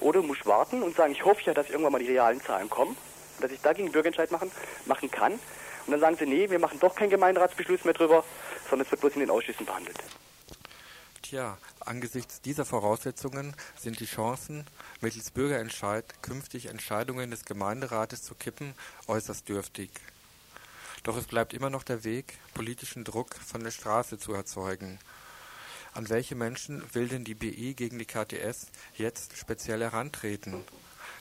[0.00, 2.68] oder du musst warten und sagen, ich hoffe ja, dass irgendwann mal die realen Zahlen
[2.68, 2.96] kommen,
[3.40, 4.50] dass ich dagegen einen Bürgerentscheid machen,
[4.86, 5.38] machen kann.
[5.86, 8.24] Und dann sagen sie, nee, wir machen doch keinen Gemeinderatsbeschluss mehr drüber,
[8.68, 9.96] sondern es wird bloß in den Ausschüssen behandelt.
[11.22, 14.64] Tja, angesichts dieser Voraussetzungen sind die Chancen,
[15.00, 18.74] mittels Bürgerentscheid künftig Entscheidungen des Gemeinderates zu kippen,
[19.06, 19.90] äußerst dürftig.
[21.02, 24.98] Doch es bleibt immer noch der Weg, politischen Druck von der Straße zu erzeugen.
[25.94, 30.64] An welche Menschen will denn die BI gegen die KTS jetzt speziell herantreten?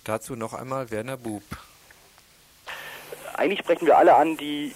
[0.04, 1.44] Dazu noch einmal Werner Bub.
[3.38, 4.74] Eigentlich sprechen wir alle an, die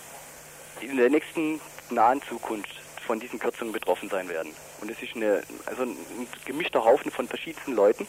[0.82, 2.70] in der nächsten nahen Zukunft
[3.07, 4.53] von diesen Kürzungen betroffen sein werden.
[4.82, 5.97] Und es ist eine, also ein
[6.45, 8.05] gemischter Haufen von verschiedensten Leuten.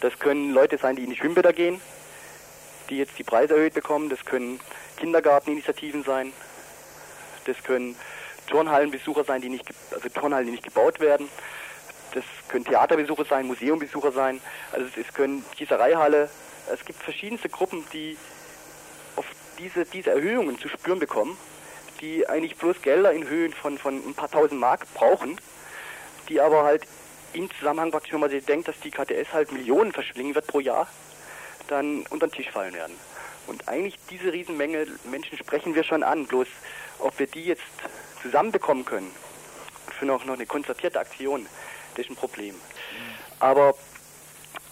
[0.00, 1.80] Das können Leute sein, die in die Schwimmbäder gehen,
[2.88, 4.08] die jetzt die Preise erhöht bekommen.
[4.10, 4.60] Das können
[4.96, 6.32] Kindergarteninitiativen sein.
[7.46, 7.96] Das können
[8.46, 11.28] Turnhallenbesucher sein, die nicht, also Turnhallen, die nicht gebaut werden.
[12.14, 14.40] Das können Theaterbesucher sein, Museumbesucher sein.
[14.70, 16.30] Also es, es können Gießereihalle.
[16.72, 18.16] Es gibt verschiedenste Gruppen, die
[19.58, 21.36] diese, diese Erhöhungen zu spüren bekommen,
[22.00, 25.38] die eigentlich bloß Gelder in Höhen von, von ein paar tausend Mark brauchen,
[26.28, 26.86] die aber halt
[27.32, 30.60] im Zusammenhang praktisch, wenn man sich denkt, dass die KTS halt Millionen verschlingen wird pro
[30.60, 30.88] Jahr,
[31.68, 32.96] dann unter den Tisch fallen werden.
[33.46, 36.48] Und eigentlich diese Riesenmenge Menschen sprechen wir schon an, bloß
[36.98, 37.62] ob wir die jetzt
[38.22, 39.10] zusammenbekommen können
[39.98, 41.46] für noch, noch eine konzertierte Aktion,
[41.94, 42.54] das ist ein Problem.
[43.38, 43.74] Aber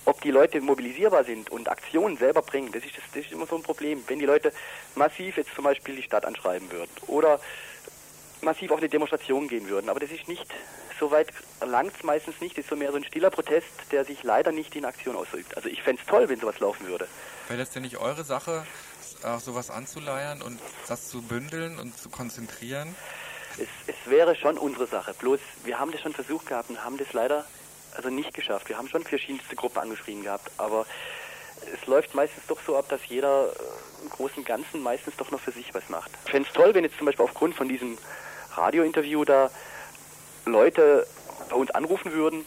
[0.05, 3.47] ob die Leute mobilisierbar sind und Aktionen selber bringen, das ist, das, das ist immer
[3.47, 4.03] so ein Problem.
[4.07, 4.53] Wenn die Leute
[4.95, 7.41] massiv jetzt zum Beispiel die Stadt anschreiben würden oder
[8.43, 10.47] massiv auf eine Demonstration gehen würden, aber das ist nicht,
[11.01, 11.29] so weit
[11.61, 14.53] langt es meistens nicht, das ist so mehr so ein stiller Protest, der sich leider
[14.53, 15.57] nicht in Aktion ausübt.
[15.57, 17.09] Also ich fände es toll, wenn sowas laufen würde.
[17.49, 18.65] Wäre das denn nicht eure Sache,
[19.25, 22.95] auch sowas anzuleiern und das zu bündeln und zu konzentrieren?
[23.59, 26.99] Es, es wäre schon unsere Sache, bloß wir haben das schon versucht gehabt und haben
[26.99, 27.45] das leider
[27.95, 28.69] also nicht geschafft.
[28.69, 30.87] Wir haben schon verschiedenste Gruppen angeschrieben gehabt, aber
[31.73, 35.31] es läuft meistens doch so ab, dass jeder äh, im Großen und Ganzen meistens doch
[35.31, 36.11] noch für sich was macht.
[36.25, 37.97] Ich fände es toll, wenn jetzt zum Beispiel aufgrund von diesem
[38.55, 39.51] Radiointerview da
[40.45, 41.07] Leute
[41.49, 42.45] bei uns anrufen würden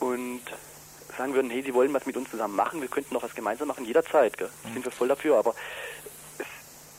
[0.00, 0.42] und
[1.16, 3.68] sagen würden, hey, sie wollen was mit uns zusammen machen, wir könnten noch was gemeinsam
[3.68, 4.36] machen, jederzeit.
[4.36, 4.50] Gell?
[4.64, 4.74] Mhm.
[4.74, 5.54] Sind wir voll dafür, aber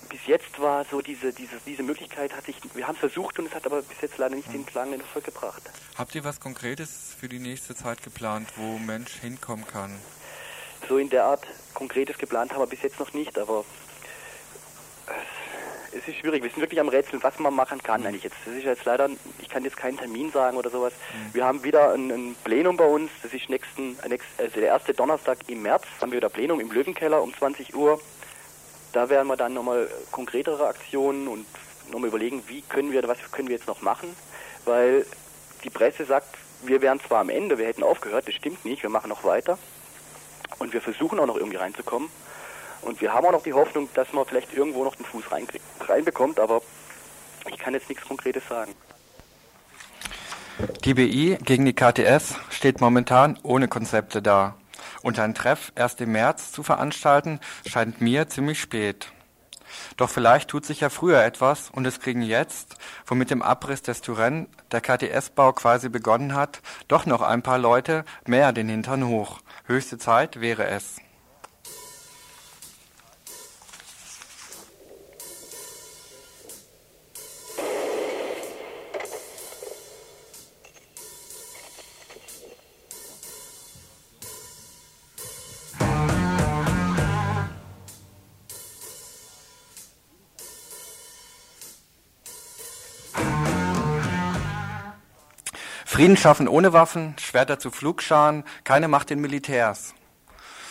[0.09, 3.47] bis jetzt war so diese, diese, diese Möglichkeit, hat sich, wir haben es versucht und
[3.47, 4.65] es hat aber bis jetzt leider nicht mhm.
[4.65, 5.61] den in Erfolg gebracht.
[5.97, 9.97] Habt ihr was Konkretes für die nächste Zeit geplant, wo Mensch hinkommen kann?
[10.87, 13.65] So in der Art Konkretes geplant haben wir bis jetzt noch nicht, aber
[15.91, 16.43] es ist schwierig.
[16.43, 18.07] Wir sind wirklich am Rätseln, was man machen kann mhm.
[18.07, 18.35] eigentlich jetzt.
[18.45, 20.93] Das ist jetzt leider, ich kann jetzt keinen Termin sagen oder sowas.
[20.93, 21.33] Mhm.
[21.33, 23.11] Wir haben wieder ein, ein, Plenum bei uns.
[23.23, 27.21] Das ist nächsten, also der erste Donnerstag im März haben wir wieder Plenum im Löwenkeller
[27.21, 27.99] um 20 Uhr.
[28.97, 31.45] Da werden wir dann nochmal konkretere Aktionen und
[31.91, 34.09] nochmal überlegen, wie können wir, was können wir jetzt noch machen,
[34.65, 35.05] weil
[35.63, 38.89] die Presse sagt, wir wären zwar am Ende, wir hätten aufgehört, das stimmt nicht, wir
[38.89, 39.59] machen noch weiter
[40.57, 42.09] und wir versuchen auch noch irgendwie reinzukommen.
[42.81, 45.25] Und wir haben auch noch die Hoffnung, dass man vielleicht irgendwo noch den Fuß
[45.87, 46.63] reinbekommt, aber
[47.51, 48.73] ich kann jetzt nichts Konkretes sagen.
[50.85, 54.55] Die BI gegen die KTS steht momentan ohne Konzepte da.
[55.07, 59.13] Und ein Treff erst im März zu veranstalten, scheint mir ziemlich spät.
[59.95, 63.81] Doch vielleicht tut sich ja früher etwas und es kriegen jetzt, wo mit dem Abriss
[63.81, 69.07] des Turenne der KTS-Bau quasi begonnen hat, doch noch ein paar Leute mehr den Hintern
[69.07, 69.39] hoch.
[69.65, 70.97] Höchste Zeit wäre es.
[95.97, 99.95] Frieden schaffen ohne Waffen, Schwerter zu Flugscharen, keine Macht den Militärs.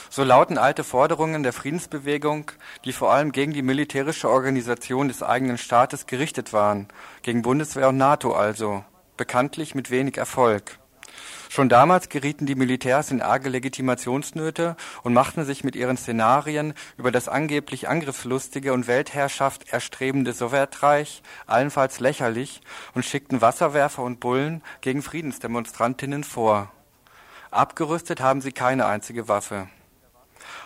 [0.09, 2.53] So lauten alte Forderungen der Friedensbewegung,
[2.85, 6.87] die vor allem gegen die militärische Organisation des eigenen Staates gerichtet waren,
[7.23, 8.85] gegen Bundeswehr und NATO also,
[9.17, 10.79] bekanntlich mit wenig Erfolg.
[11.57, 17.11] Schon damals gerieten die Militärs in arge Legitimationsnöte und machten sich mit ihren Szenarien über
[17.11, 22.61] das angeblich angriffslustige und Weltherrschaft erstrebende Sowjetreich allenfalls lächerlich
[22.93, 26.71] und schickten Wasserwerfer und Bullen gegen Friedensdemonstrantinnen vor.
[27.51, 29.67] Abgerüstet haben sie keine einzige Waffe.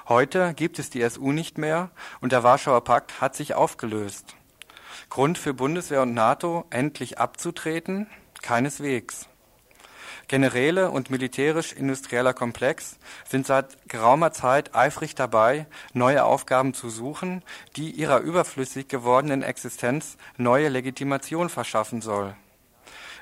[0.08, 4.34] Heute gibt es die SU nicht mehr und der Warschauer Pakt hat sich aufgelöst.
[5.08, 8.08] Grund für Bundeswehr und NATO, endlich abzutreten?
[8.42, 9.29] Keineswegs.
[10.30, 17.42] Generäle und militärisch-industrieller Komplex sind seit geraumer Zeit eifrig dabei, neue Aufgaben zu suchen,
[17.74, 22.36] die ihrer überflüssig gewordenen Existenz neue Legitimation verschaffen soll.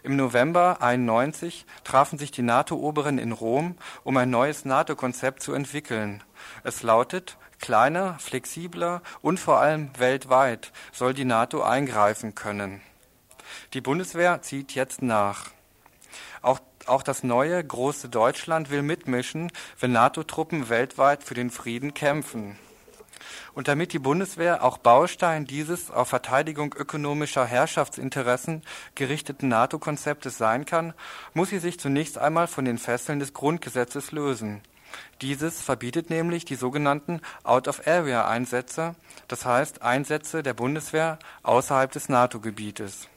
[0.02, 6.22] Im November 91 trafen sich die NATO-Oberen in Rom, um ein neues NATO-Konzept zu entwickeln.
[6.62, 12.82] Es lautet, kleiner, flexibler und vor allem weltweit soll die NATO eingreifen können.
[13.72, 15.52] Die Bundeswehr zieht jetzt nach.
[16.42, 22.59] Auch, auch das neue, große Deutschland will mitmischen, wenn NATO-Truppen weltweit für den Frieden kämpfen.
[23.55, 28.62] Und damit die Bundeswehr auch Baustein dieses auf Verteidigung ökonomischer Herrschaftsinteressen
[28.95, 30.95] gerichteten NATO-Konzeptes sein kann,
[31.34, 34.62] muss sie sich zunächst einmal von den Fesseln des Grundgesetzes lösen.
[35.20, 38.95] Dieses verbietet nämlich die sogenannten Out-of-Area-Einsätze,
[39.26, 43.09] das heißt Einsätze der Bundeswehr außerhalb des NATO-Gebietes.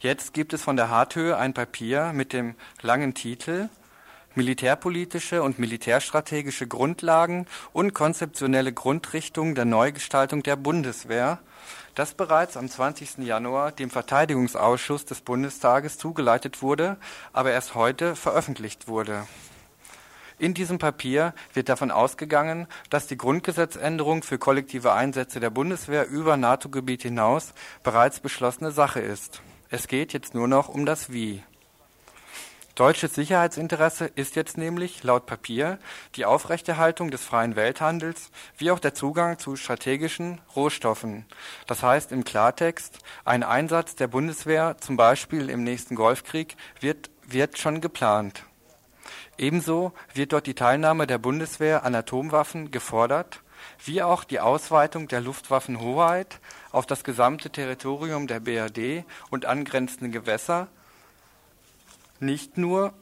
[0.00, 3.68] Jetzt gibt es von der Harthöhe ein Papier mit dem langen Titel
[4.34, 11.38] Militärpolitische und militärstrategische Grundlagen und konzeptionelle Grundrichtungen der Neugestaltung der Bundeswehr,
[11.94, 13.18] das bereits am 20.
[13.24, 16.98] Januar dem Verteidigungsausschuss des Bundestages zugeleitet wurde,
[17.32, 19.26] aber erst heute veröffentlicht wurde.
[20.38, 26.36] In diesem Papier wird davon ausgegangen, dass die Grundgesetzänderung für kollektive Einsätze der Bundeswehr über
[26.36, 29.40] NATO-Gebiet hinaus bereits beschlossene Sache ist.
[29.68, 31.42] Es geht jetzt nur noch um das Wie.
[32.76, 35.78] Deutsches Sicherheitsinteresse ist jetzt nämlich laut Papier
[36.14, 41.24] die Aufrechterhaltung des freien Welthandels wie auch der Zugang zu strategischen Rohstoffen.
[41.66, 47.58] Das heißt im Klartext, ein Einsatz der Bundeswehr zum Beispiel im nächsten Golfkrieg wird, wird
[47.58, 48.44] schon geplant.
[49.36, 53.40] Ebenso wird dort die Teilnahme der Bundeswehr an Atomwaffen gefordert,
[53.84, 56.40] wie auch die Ausweitung der Luftwaffenhoheit
[56.76, 60.68] auf das gesamte Territorium der BRD und angrenzende Gewässer,
[62.20, 62.92] nicht nur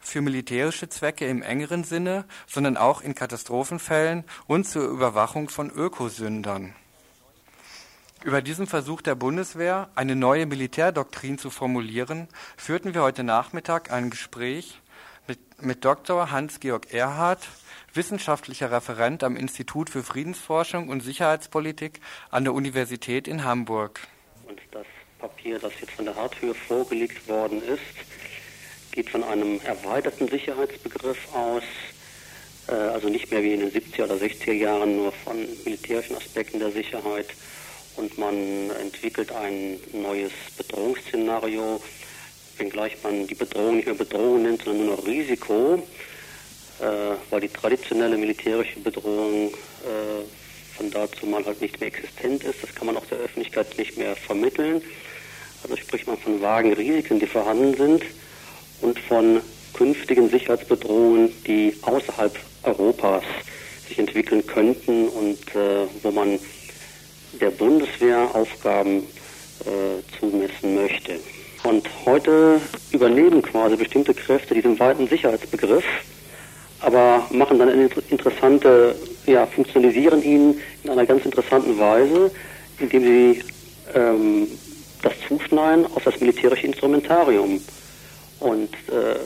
[0.00, 6.74] für militärische Zwecke im engeren Sinne, sondern auch in Katastrophenfällen und zur Überwachung von Ökosündern.
[8.24, 12.26] Über diesen Versuch der Bundeswehr, eine neue Militärdoktrin zu formulieren,
[12.56, 14.80] führten wir heute Nachmittag ein Gespräch
[15.28, 16.32] mit, mit Dr.
[16.32, 17.46] Hans-Georg Erhardt,
[17.94, 24.00] wissenschaftlicher Referent am Institut für Friedensforschung und Sicherheitspolitik an der Universität in Hamburg.
[24.48, 24.86] Und das
[25.18, 27.80] Papier, das jetzt von der Harthöhe vorgelegt worden ist,
[28.92, 31.62] geht von einem erweiterten Sicherheitsbegriff aus,
[32.68, 36.58] äh, also nicht mehr wie in den 70er oder 60er Jahren nur von militärischen Aspekten
[36.58, 37.28] der Sicherheit.
[37.96, 41.82] Und man entwickelt ein neues Bedrohungsszenario,
[42.56, 45.82] wenngleich man die Bedrohung nicht mehr Bedrohung nennt, sondern nur noch Risiko,
[47.30, 52.62] weil die traditionelle militärische Bedrohung äh, von dazu mal halt nicht mehr existent ist.
[52.62, 54.80] Das kann man auch der Öffentlichkeit nicht mehr vermitteln.
[55.62, 58.02] Also spricht man von vagen Risiken, die vorhanden sind
[58.80, 59.42] und von
[59.74, 63.24] künftigen Sicherheitsbedrohungen, die außerhalb Europas
[63.88, 66.38] sich entwickeln könnten und äh, wo man
[67.40, 69.06] der Bundeswehr Aufgaben
[69.66, 71.20] äh, zumessen möchte.
[71.62, 72.60] Und heute
[72.90, 75.84] übernehmen quasi bestimmte Kräfte diesen weiten Sicherheitsbegriff,
[76.80, 78.94] aber machen dann eine interessante,
[79.26, 82.30] ja, funktionalisieren ihn in einer ganz interessanten Weise,
[82.78, 83.42] indem sie
[83.94, 84.46] ähm,
[85.02, 87.60] das zuschneiden auf das militärische Instrumentarium.
[88.40, 89.16] Und äh,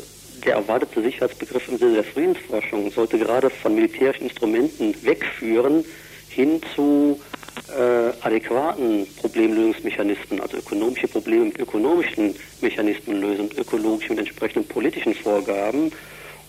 [0.44, 5.84] der erwartete Sicherheitsbegriff im Sinne der Friedensforschung sollte gerade von militärischen Instrumenten wegführen
[6.28, 7.20] hin zu
[7.68, 15.92] äh, adäquaten Problemlösungsmechanismen, also ökonomische Probleme mit ökonomischen Mechanismen lösen, ökologische mit entsprechenden politischen Vorgaben.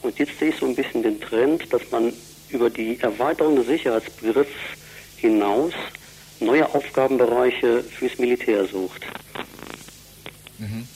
[0.06, 2.14] Und jetzt sehe ich so ein bisschen den Trend, dass man
[2.49, 4.51] über die Erweiterung des Sicherheitsbegriffs
[5.18, 5.74] hinaus
[6.39, 9.01] neue Aufgabenbereiche fürs Militär sucht.
[10.60, 10.88] Mhm.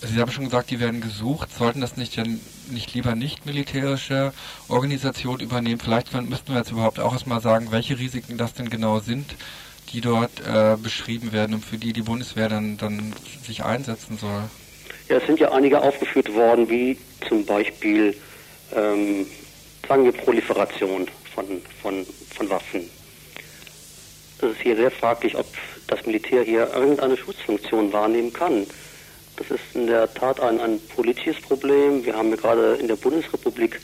[0.00, 1.48] Sie haben schon gesagt, die werden gesucht.
[1.56, 2.40] Sollten das nicht denn
[2.70, 4.32] nicht lieber nicht militärische
[4.68, 5.80] Organisationen übernehmen?
[5.80, 9.26] Vielleicht müssten wir jetzt überhaupt auch erstmal sagen, welche Risiken das denn genau sind,
[9.92, 13.12] die dort äh, beschrieben werden und für die die Bundeswehr dann, dann
[13.44, 14.42] sich einsetzen soll.
[15.08, 16.96] Ja, es sind ja einige aufgeführt worden, wie
[17.28, 18.14] zum Beispiel,
[18.74, 19.26] ähm,
[19.86, 22.90] sagen wir, Proliferation von, von, von Waffen.
[24.38, 25.46] Es ist hier sehr fraglich, ob
[25.86, 28.66] das Militär hier irgendeine Schutzfunktion wahrnehmen kann.
[29.36, 32.04] Das ist in der Tat ein, ein politisches Problem.
[32.04, 33.80] Wir haben ja gerade in der Bundesrepublik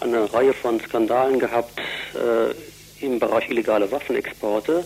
[0.00, 1.80] eine Reihe von Skandalen gehabt
[2.14, 4.84] äh, im Bereich illegale Waffenexporte.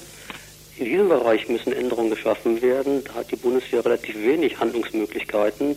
[0.77, 3.03] In diesem Bereich müssen Änderungen geschaffen werden.
[3.05, 5.77] Da hat die Bundeswehr relativ wenig Handlungsmöglichkeiten.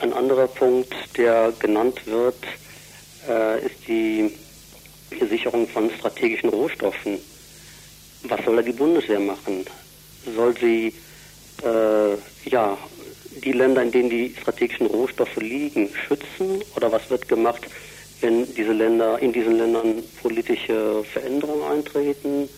[0.00, 2.36] Ein anderer Punkt, der genannt wird,
[3.28, 4.30] äh, ist die
[5.28, 7.18] Sicherung von strategischen Rohstoffen.
[8.24, 9.64] Was soll da die Bundeswehr machen?
[10.34, 10.94] Soll sie
[11.62, 12.16] äh,
[12.50, 12.78] ja,
[13.44, 16.62] die Länder, in denen die strategischen Rohstoffe liegen, schützen?
[16.76, 17.66] Oder was wird gemacht,
[18.20, 22.48] wenn diese Länder, in diesen Ländern politische Veränderungen eintreten?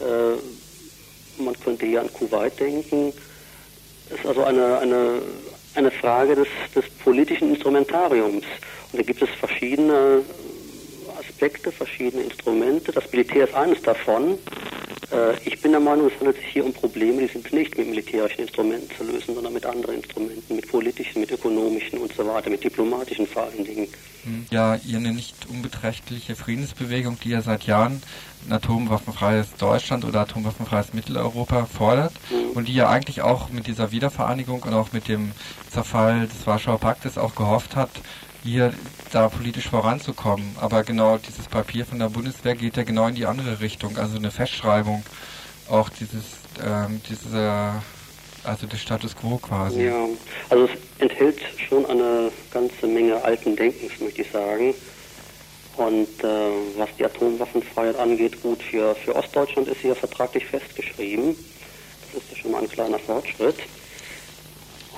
[0.00, 3.12] Äh, man könnte hier an Kuwait denken.
[4.10, 5.22] Es ist also eine, eine,
[5.76, 8.44] eine Frage des, des politischen Instrumentariums.
[8.92, 10.22] Und da gibt es verschiedene
[11.18, 12.92] Aspekte, verschiedene Instrumente.
[12.92, 14.38] Das Militär ist eines davon.
[15.12, 17.88] Äh, ich bin der Meinung, es handelt sich hier um Probleme, die sind nicht mit
[17.88, 22.50] militärischen Instrumenten zu lösen, sondern mit anderen Instrumenten, mit politischen, mit ökonomischen und so weiter,
[22.50, 23.88] mit diplomatischen vor allen Dingen.
[24.24, 24.46] Hm.
[24.50, 28.02] Ja, ihr eine nicht unbeträchtliche Friedensbewegung, die ja seit Jahren
[28.46, 32.50] ein atomwaffenfreies Deutschland oder atomwaffenfreies Mitteleuropa fordert mhm.
[32.56, 35.32] und die ja eigentlich auch mit dieser Wiedervereinigung und auch mit dem
[35.70, 37.90] Zerfall des Warschauer Paktes auch gehofft hat,
[38.46, 38.72] hier
[39.12, 40.56] da politisch voranzukommen.
[40.60, 44.16] Aber genau dieses Papier von der Bundeswehr geht ja genau in die andere Richtung, also
[44.16, 45.02] eine Festschreibung
[45.68, 46.24] auch dieses,
[46.64, 47.72] ähm, diese,
[48.44, 49.86] also des Status quo quasi.
[49.86, 50.06] Ja,
[50.50, 50.70] also es
[51.00, 54.74] enthält schon eine ganze Menge alten Denkens, möchte ich sagen.
[55.76, 61.36] Und äh, was die Atomwaffenfreiheit angeht, gut, für, für Ostdeutschland ist sie ja vertraglich festgeschrieben.
[62.14, 63.56] Das ist ja schon mal ein kleiner Fortschritt.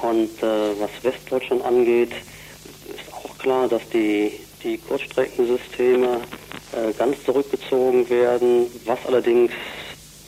[0.03, 2.13] Und äh, was Westdeutschland angeht,
[3.39, 4.33] klar, dass die,
[4.63, 6.21] die Kurzstreckensysteme
[6.73, 9.53] äh, ganz zurückgezogen werden, was allerdings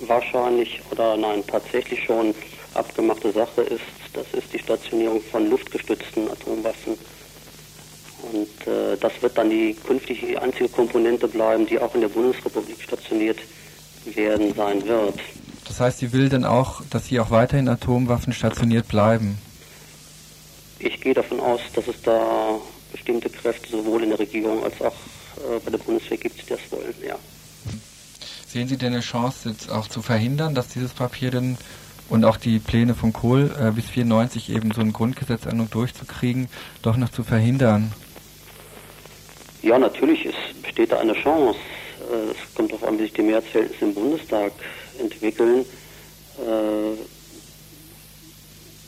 [0.07, 2.35] wahrscheinlich oder nein, tatsächlich schon
[2.75, 3.83] abgemachte Sache ist,
[4.13, 6.97] das ist die Stationierung von luftgestützten Atomwaffen.
[8.33, 12.09] Und äh, das wird dann die künftig die einzige Komponente bleiben, die auch in der
[12.09, 13.39] Bundesrepublik stationiert
[14.05, 15.19] werden sein wird.
[15.67, 19.39] Das heißt, sie will dann auch, dass sie auch weiterhin Atomwaffen stationiert bleiben?
[20.79, 22.59] Ich gehe davon aus, dass es da
[22.93, 24.95] bestimmte Kräfte sowohl in der Regierung als auch
[25.37, 27.17] äh, bei der Bundeswehr gibt, die das wollen, ja.
[28.47, 31.57] Sehen Sie denn eine Chance, jetzt auch zu verhindern, dass dieses Papier denn
[32.09, 36.49] und auch die Pläne von Kohl äh, bis 94 eben so eine Grundgesetzänderung durchzukriegen,
[36.83, 37.93] doch noch zu verhindern?
[39.63, 41.59] Ja, natürlich ist, besteht da eine Chance.
[42.11, 44.53] Äh, es kommt darauf an, wie sich die Mehrheitsverhältnisse im Bundestag
[44.99, 45.65] entwickeln.
[46.39, 47.20] Äh,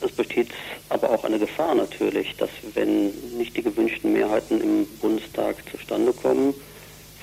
[0.03, 0.49] es besteht
[0.89, 6.53] aber auch eine Gefahr natürlich, dass wenn nicht die gewünschten Mehrheiten im Bundestag zustande kommen,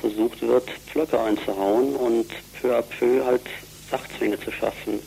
[0.00, 2.26] versucht wird, Pflöcke einzuhauen und
[2.60, 3.42] peu à peu halt
[3.90, 5.00] Sachzwänge zu schaffen.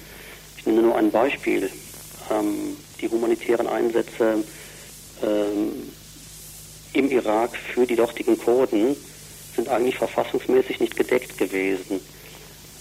[0.58, 1.70] Ich nenne nur ein Beispiel.
[2.32, 4.44] Ähm, die humanitären Einsätze
[5.22, 5.92] ähm,
[6.94, 8.96] im Irak für die dortigen Kurden
[9.56, 12.00] sind eigentlich verfassungsmäßig nicht gedeckt gewesen.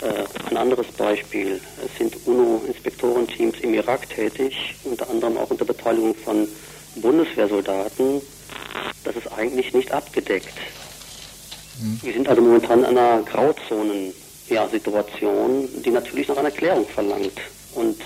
[0.02, 1.60] Äh, ein anderes Beispiel.
[1.84, 6.48] Es sind UNO-Inspektorenteams im Irak tätig, unter anderem auch unter Beteiligung von
[6.96, 8.20] Bundeswehrsoldaten.
[9.04, 10.54] Das ist eigentlich nicht abgedeckt.
[11.80, 12.00] Mhm.
[12.02, 17.40] Wir sind also momentan in einer Grauzonen-Situation, die natürlich noch eine Erklärung verlangt.
[17.76, 18.00] Und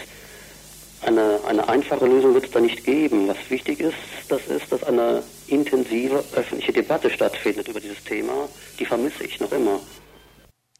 [1.00, 3.28] eine, eine einfache Lösung wird es da nicht geben.
[3.28, 3.96] Was wichtig ist,
[4.28, 8.50] das ist, dass eine intensive öffentliche Debatte stattfindet über dieses Thema.
[8.78, 9.80] Die vermisse ich noch immer.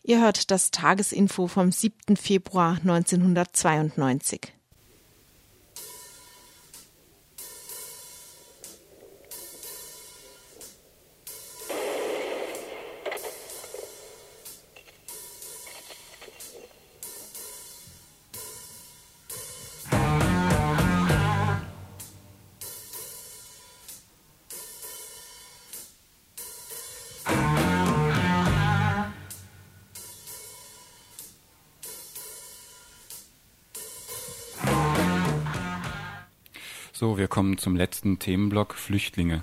[0.09, 2.17] Ihr hört das Tagesinfo vom 7.
[2.17, 4.56] Februar 1992.
[36.99, 39.43] So, wir kommen zum letzten Themenblock Flüchtlinge.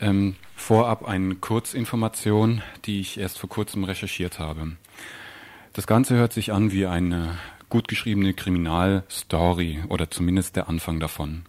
[0.00, 4.72] Ähm, vorab eine Kurzinformation, die ich erst vor kurzem recherchiert habe.
[5.74, 11.44] Das Ganze hört sich an wie eine gut geschriebene Kriminalstory oder zumindest der Anfang davon.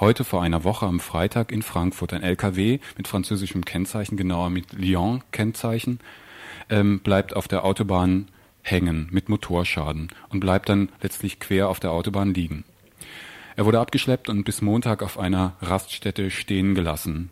[0.00, 4.74] Heute vor einer Woche am Freitag in Frankfurt ein LKW mit französischem Kennzeichen, genauer mit
[4.74, 6.00] Lyon-Kennzeichen,
[6.68, 8.28] ähm, bleibt auf der Autobahn
[8.60, 12.64] hängen mit Motorschaden und bleibt dann letztlich quer auf der Autobahn liegen.
[13.56, 17.30] Er wurde abgeschleppt und bis Montag auf einer Raststätte stehen gelassen.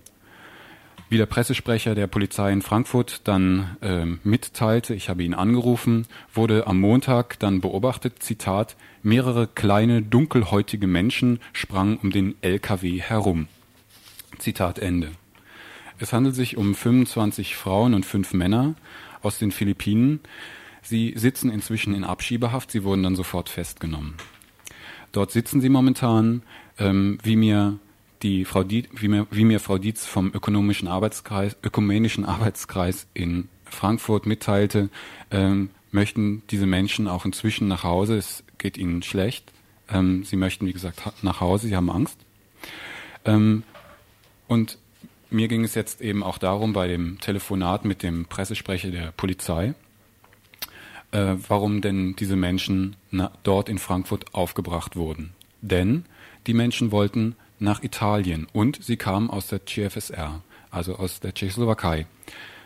[1.09, 6.67] Wie der Pressesprecher der Polizei in Frankfurt dann äh, mitteilte, ich habe ihn angerufen, wurde
[6.67, 13.49] am Montag dann beobachtet, Zitat, mehrere kleine dunkelhäutige Menschen sprangen um den LKW herum.
[14.39, 15.11] Zitat Ende.
[15.99, 18.75] Es handelt sich um 25 Frauen und fünf Männer
[19.21, 20.21] aus den Philippinen.
[20.81, 24.15] Sie sitzen inzwischen in Abschiebehaft, sie wurden dann sofort festgenommen.
[25.13, 26.43] Dort sitzen sie momentan,
[26.79, 27.79] ähm, wie mir
[28.23, 33.49] die Frau Dietz, wie mir, wie mir Frau Dietz vom ökonomischen Arbeitskreis, ökumenischen Arbeitskreis in
[33.65, 34.91] Frankfurt mitteilte,
[35.31, 38.17] ähm, möchten diese Menschen auch inzwischen nach Hause.
[38.17, 39.53] Es geht ihnen schlecht.
[39.91, 41.69] Ähm, sie möchten, wie gesagt, nach Hause.
[41.69, 42.19] Sie haben Angst.
[43.25, 43.63] Ähm,
[44.49, 44.79] und
[45.31, 49.75] mir ging es jetzt eben auch darum, bei dem Telefonat mit dem Pressesprecher der Polizei,
[51.13, 55.33] äh, warum denn diese Menschen na, dort in Frankfurt aufgebracht wurden.
[55.61, 56.05] Denn
[56.47, 62.07] die Menschen wollten nach Italien und sie kamen aus der CFSR, also aus der Tschechoslowakei.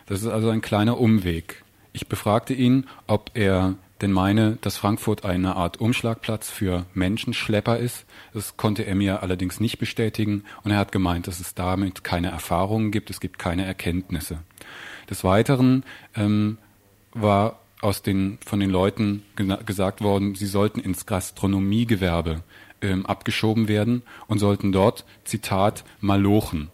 [0.07, 1.65] Das ist also ein kleiner Umweg.
[1.93, 8.05] Ich befragte ihn, ob er denn meine, dass Frankfurt eine Art Umschlagplatz für Menschenschlepper ist.
[8.35, 12.31] Das konnte er mir allerdings nicht bestätigen und er hat gemeint, dass es damit keine
[12.31, 14.39] Erfahrungen gibt, es gibt keine Erkenntnisse.
[15.09, 15.85] Des Weiteren
[16.15, 16.59] ähm,
[17.13, 19.23] war aus den, von den Leuten
[19.65, 22.43] gesagt worden, sie sollten ins Gastronomiegewerbe
[22.83, 26.69] ähm, abgeschoben werden und sollten dort, Zitat, malochen.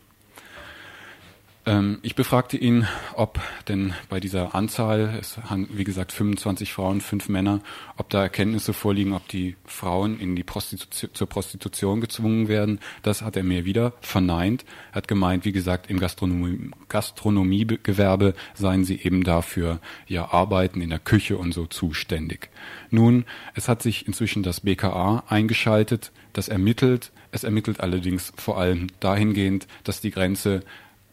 [1.65, 3.39] Ähm, ich befragte ihn, ob
[3.69, 7.61] denn bei dieser Anzahl, es haben wie gesagt 25 Frauen, fünf Männer,
[7.97, 12.81] ob da Erkenntnisse vorliegen, ob die Frauen in die Prostitution, zur Prostitution gezwungen werden.
[13.03, 14.65] Das hat er mir wieder verneint.
[14.91, 20.91] Er hat gemeint, wie gesagt, im Gastronomie, Gastronomiegewerbe seien sie eben dafür ja arbeiten in
[20.91, 22.51] der Küche und so zuständig.
[22.91, 27.13] Nun, es hat sich inzwischen das BKA eingeschaltet, das ermittelt.
[27.31, 30.65] Es ermittelt allerdings vor allem dahingehend, dass die Grenze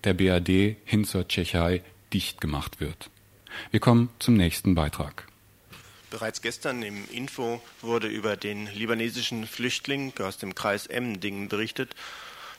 [0.04, 1.84] der BRD hin zur Tschechei
[2.14, 3.10] dicht gemacht wird.
[3.72, 5.28] Wir kommen zum nächsten Beitrag.
[6.10, 11.96] Bereits gestern im Info wurde über den libanesischen Flüchtling aus dem Kreis Emmendingen berichtet,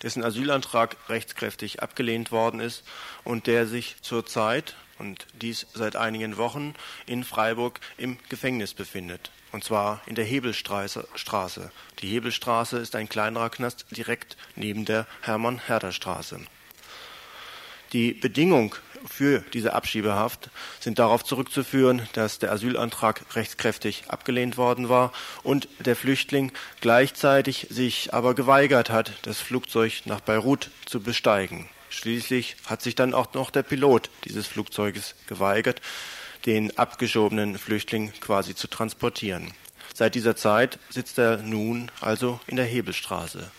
[0.02, 2.84] dessen Asylantrag rechtskräftig abgelehnt worden ist
[3.24, 6.74] und der sich zurzeit und dies seit einigen Wochen
[7.06, 9.30] in Freiburg im Gefängnis befindet.
[9.52, 11.72] Und zwar in der Hebelstraße.
[11.98, 16.40] Die Hebelstraße ist ein kleinerer Knast direkt neben der Hermann-Herder-Straße.
[17.92, 18.76] Die Bedingung
[19.06, 25.12] für diese Abschiebehaft sind darauf zurückzuführen, dass der Asylantrag rechtskräftig abgelehnt worden war
[25.42, 31.68] und der Flüchtling gleichzeitig sich aber geweigert hat, das Flugzeug nach Beirut zu besteigen.
[31.88, 35.80] Schließlich hat sich dann auch noch der Pilot dieses Flugzeuges geweigert,
[36.46, 39.52] den abgeschobenen Flüchtling quasi zu transportieren.
[39.92, 43.50] Seit dieser Zeit sitzt er nun also in der Hebelstraße.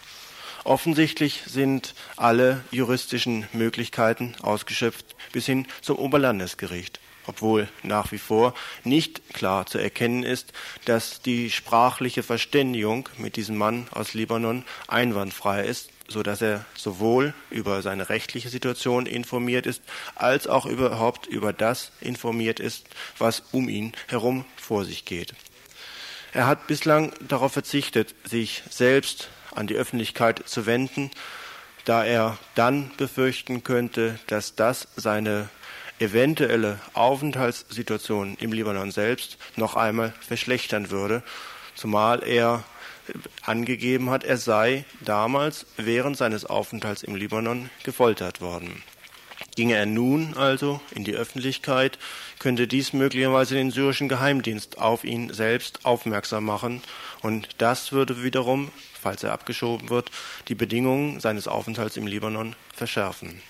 [0.64, 8.54] Offensichtlich sind alle juristischen Möglichkeiten ausgeschöpft bis hin zum Oberlandesgericht, obwohl nach wie vor
[8.84, 10.54] nicht klar zu erkennen ist,
[10.86, 17.34] dass die sprachliche Verständigung mit diesem Mann aus Libanon einwandfrei ist, so dass er sowohl
[17.50, 19.82] über seine rechtliche Situation informiert ist,
[20.14, 22.86] als auch überhaupt über das informiert ist,
[23.18, 25.34] was um ihn herum vor sich geht.
[26.34, 31.12] Er hat bislang darauf verzichtet, sich selbst an die Öffentlichkeit zu wenden,
[31.86, 35.50] da er dann befürchten könnte, dass das seine
[36.00, 41.24] eventuelle Aufenthaltssituation im Libanon selbst noch einmal verschlechtern würde,
[41.76, 42.64] zumal er
[43.44, 48.84] angegeben hat, er sei damals während seines Aufenthalts im Libanon gefoltert worden.
[49.56, 52.00] Ginge er nun also in die Öffentlichkeit,
[52.40, 56.82] könnte dies möglicherweise den syrischen Geheimdienst auf ihn selbst aufmerksam machen,
[57.22, 58.72] und das würde wiederum
[59.02, 60.12] falls er abgeschoben wird,
[60.48, 63.42] die Bedingungen seines Aufenthalts im Libanon verschärfen.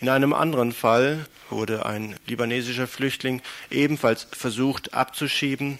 [0.00, 5.78] In einem anderen Fall wurde ein libanesischer Flüchtling ebenfalls versucht abzuschieben,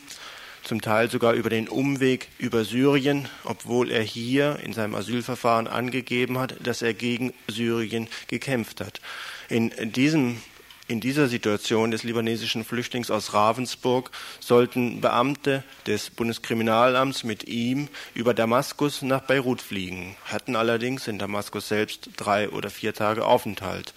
[0.63, 6.39] zum Teil sogar über den Umweg über Syrien, obwohl er hier in seinem Asylverfahren angegeben
[6.39, 9.01] hat, dass er gegen Syrien gekämpft hat.
[9.49, 10.41] In diesem
[10.89, 14.11] in dieser Situation des libanesischen Flüchtlings aus Ravensburg
[14.41, 21.69] sollten Beamte des Bundeskriminalamts mit ihm über Damaskus nach Beirut fliegen, hatten allerdings in Damaskus
[21.69, 23.95] selbst drei oder vier Tage Aufenthalt.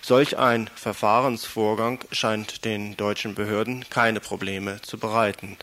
[0.00, 5.58] Solch ein Verfahrensvorgang scheint den deutschen Behörden keine Probleme zu bereiten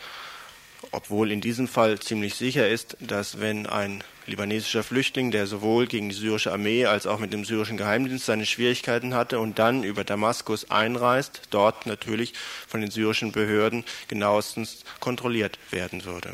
[0.91, 6.09] obwohl in diesem Fall ziemlich sicher ist, dass wenn ein libanesischer Flüchtling, der sowohl gegen
[6.09, 10.03] die syrische Armee als auch mit dem syrischen Geheimdienst seine Schwierigkeiten hatte und dann über
[10.03, 12.33] Damaskus einreist, dort natürlich
[12.67, 16.33] von den syrischen Behörden genauestens kontrolliert werden würde.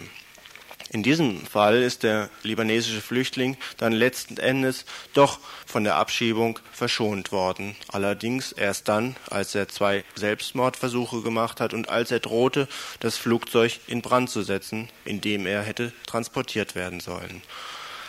[0.89, 7.31] In diesem Fall ist der libanesische Flüchtling dann letzten Endes doch von der Abschiebung verschont
[7.31, 7.75] worden.
[7.89, 12.69] Allerdings erst dann, als er zwei Selbstmordversuche gemacht hat und als er drohte,
[13.01, 17.41] das Flugzeug in Brand zu setzen, in dem er hätte transportiert werden sollen.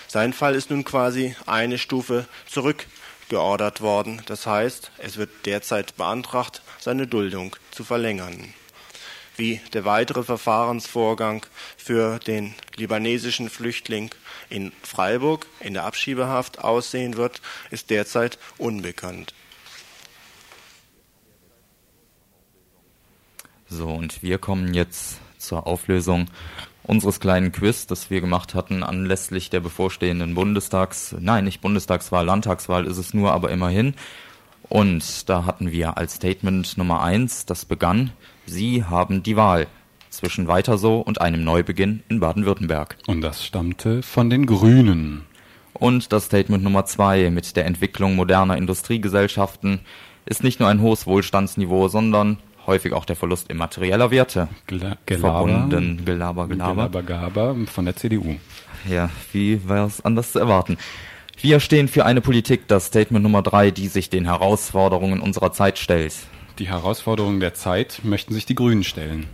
[0.07, 4.22] Sein Fall ist nun quasi eine Stufe zurückgeordert worden.
[4.26, 8.55] Das heißt, es wird derzeit beantragt, seine Duldung zu verlängern
[9.39, 14.11] wie der weitere Verfahrensvorgang für den libanesischen Flüchtling
[14.51, 19.34] in Freiburg in der Abschiebehaft aussehen wird, ist derzeit unbekannt.
[23.70, 26.28] So, und wir kommen jetzt zur Auflösung
[26.82, 32.86] unseres kleinen Quiz, das wir gemacht hatten anlässlich der bevorstehenden Bundestags, nein, nicht Bundestagswahl, Landtagswahl
[32.86, 33.95] ist es nur, aber immerhin.
[34.62, 38.11] Und da hatten wir als Statement Nummer eins, das begann,
[38.49, 39.66] Sie haben die Wahl
[40.09, 42.96] zwischen weiter so und einem Neubeginn in Baden-Württemberg.
[43.07, 45.24] Und das stammte von den Grünen.
[45.74, 49.80] Und das Statement Nummer zwei mit der Entwicklung moderner Industriegesellschaften
[50.24, 54.49] ist nicht nur ein hohes Wohlstandsniveau, sondern häufig auch der Verlust immaterieller Werte.
[54.66, 56.88] Gla verbunden, Gelaber, Gelaber.
[56.88, 58.36] Gelaber, Gelaber von der CDU.
[58.88, 60.78] Ja, wie wäre es anders zu erwarten?
[61.40, 65.78] Wir stehen für eine Politik, das Statement Nummer drei, die sich den Herausforderungen unserer Zeit
[65.78, 66.14] stellt.
[66.59, 69.26] Die Herausforderungen der Zeit möchten sich die Grünen stellen.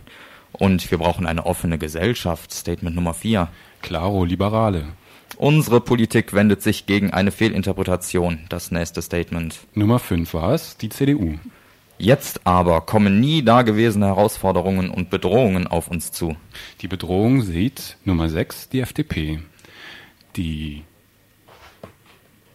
[0.51, 3.49] Und wir brauchen eine offene Gesellschaft, Statement Nummer vier.
[3.81, 4.85] Claro, Liberale.
[5.37, 9.59] Unsere Politik wendet sich gegen eine Fehlinterpretation, das nächste Statement.
[9.73, 11.39] Nummer 5 war es, die CDU.
[11.97, 16.37] Jetzt aber kommen nie dagewesene Herausforderungen und Bedrohungen auf uns zu.
[16.81, 19.39] Die Bedrohung sieht Nummer 6 die FDP.
[20.35, 20.83] Die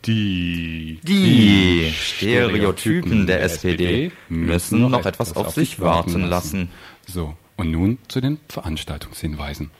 [0.06, 6.70] die, die Stereotypen der SPD müssen noch etwas auf sich warten lassen.
[7.06, 9.70] So, und nun zu den Veranstaltungshinweisen.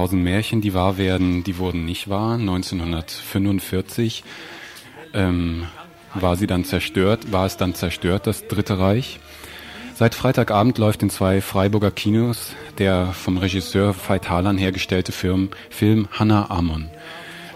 [0.00, 2.38] Tausend Märchen, die wahr werden, die wurden nicht wahr.
[2.38, 4.24] 1945
[5.12, 5.66] ähm,
[6.14, 9.20] war sie dann zerstört, war es dann zerstört, das Dritte Reich.
[9.94, 16.08] Seit Freitagabend läuft in zwei Freiburger Kinos der vom Regisseur Veit Harlan hergestellte Film, Film
[16.12, 16.88] Hannah Amon.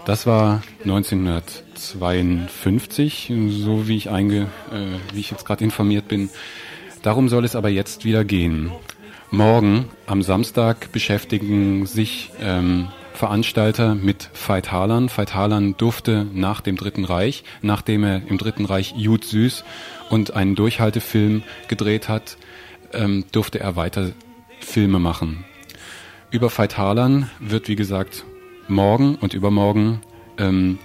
[0.05, 6.29] Das war 1952, so wie ich, einge, äh, wie ich jetzt gerade informiert bin.
[7.01, 8.71] Darum soll es aber jetzt wieder gehen.
[9.31, 15.09] Morgen, am Samstag, beschäftigen sich ähm, Veranstalter mit Veit Harlan.
[15.09, 19.63] Veit Harlan durfte nach dem Dritten Reich, nachdem er im Dritten Reich Jud Süß
[20.09, 22.37] und einen Durchhaltefilm gedreht hat,
[22.93, 24.11] ähm, durfte er weiter
[24.59, 25.43] Filme machen.
[26.29, 28.25] Über Veit Harlan wird, wie gesagt,
[28.67, 30.01] morgen und übermorgen
[30.37, 30.77] ähm,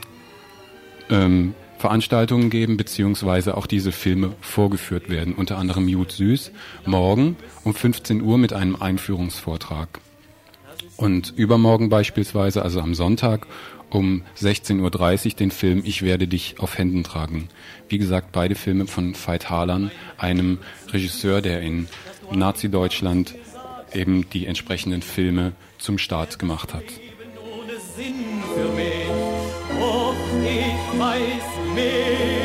[1.10, 6.52] ähm, Veranstaltungen geben, beziehungsweise auch diese Filme vorgeführt werden, unter anderem Jud Süß,
[6.84, 9.88] morgen um 15 Uhr mit einem Einführungsvortrag.
[10.98, 13.46] Und übermorgen beispielsweise, also am Sonntag,
[13.88, 17.48] um 16.30 Uhr den Film Ich werde dich auf Händen tragen.
[17.88, 20.58] Wie gesagt, beide Filme von Veit Harlan, einem
[20.92, 21.88] Regisseur, der in
[22.30, 23.34] Nazi-Deutschland
[23.94, 26.84] eben die entsprechenden Filme zum Start gemacht hat.
[31.00, 32.39] Weiß mehr.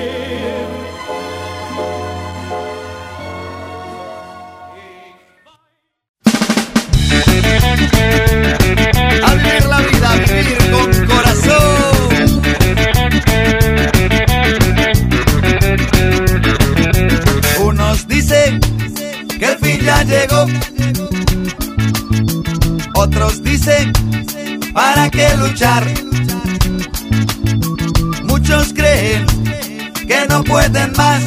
[30.55, 31.21] Pueden más.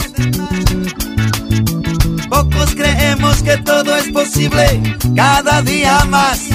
[2.30, 4.80] Pocos creemos que todo es posible
[5.14, 6.48] cada día más.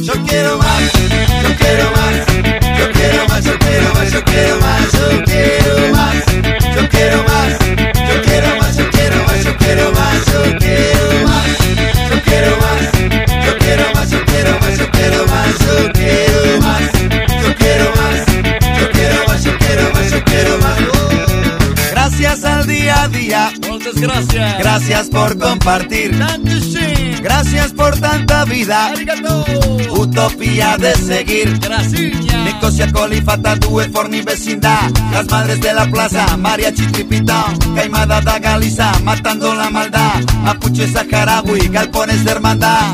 [0.00, 0.82] Yo quiero más,
[1.42, 2.14] yo quiero más,
[2.78, 6.16] yo quiero más, yo quiero más, yo quiero más, yo quiero más,
[6.76, 7.58] yo quiero más,
[8.06, 10.61] yo quiero más, yo quiero más, yo quiero más, yo quiero
[23.32, 23.70] día a día.
[23.70, 24.58] Muchas gracias.
[24.58, 26.18] Gracias por compartir.
[27.22, 28.92] Gracias por tanta vida.
[29.90, 31.58] Utopía de seguir.
[32.44, 34.90] Nicosia Colifata, Due Forni Vecindad.
[35.12, 37.52] Las madres de la plaza, Mariachi Tripitao.
[37.74, 40.20] Caimada da Galiza, matando la maldad.
[40.42, 42.92] Mapuche Saharaui, galpones de hermandad.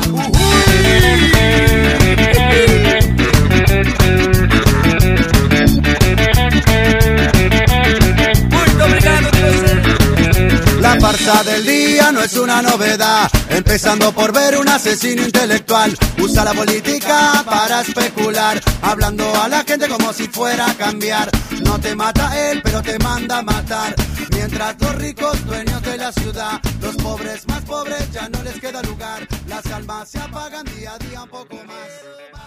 [10.89, 15.95] La farsa del día no es una novedad, empezando por ver un asesino intelectual.
[16.17, 21.29] Usa la política para especular, hablando a la gente como si fuera a cambiar.
[21.61, 23.93] No te mata él, pero te manda a matar.
[24.31, 28.81] Mientras los ricos dueños de la ciudad, los pobres más pobres ya no les queda
[28.81, 29.27] lugar.
[29.47, 32.38] Las almas se apagan día a día un poco más.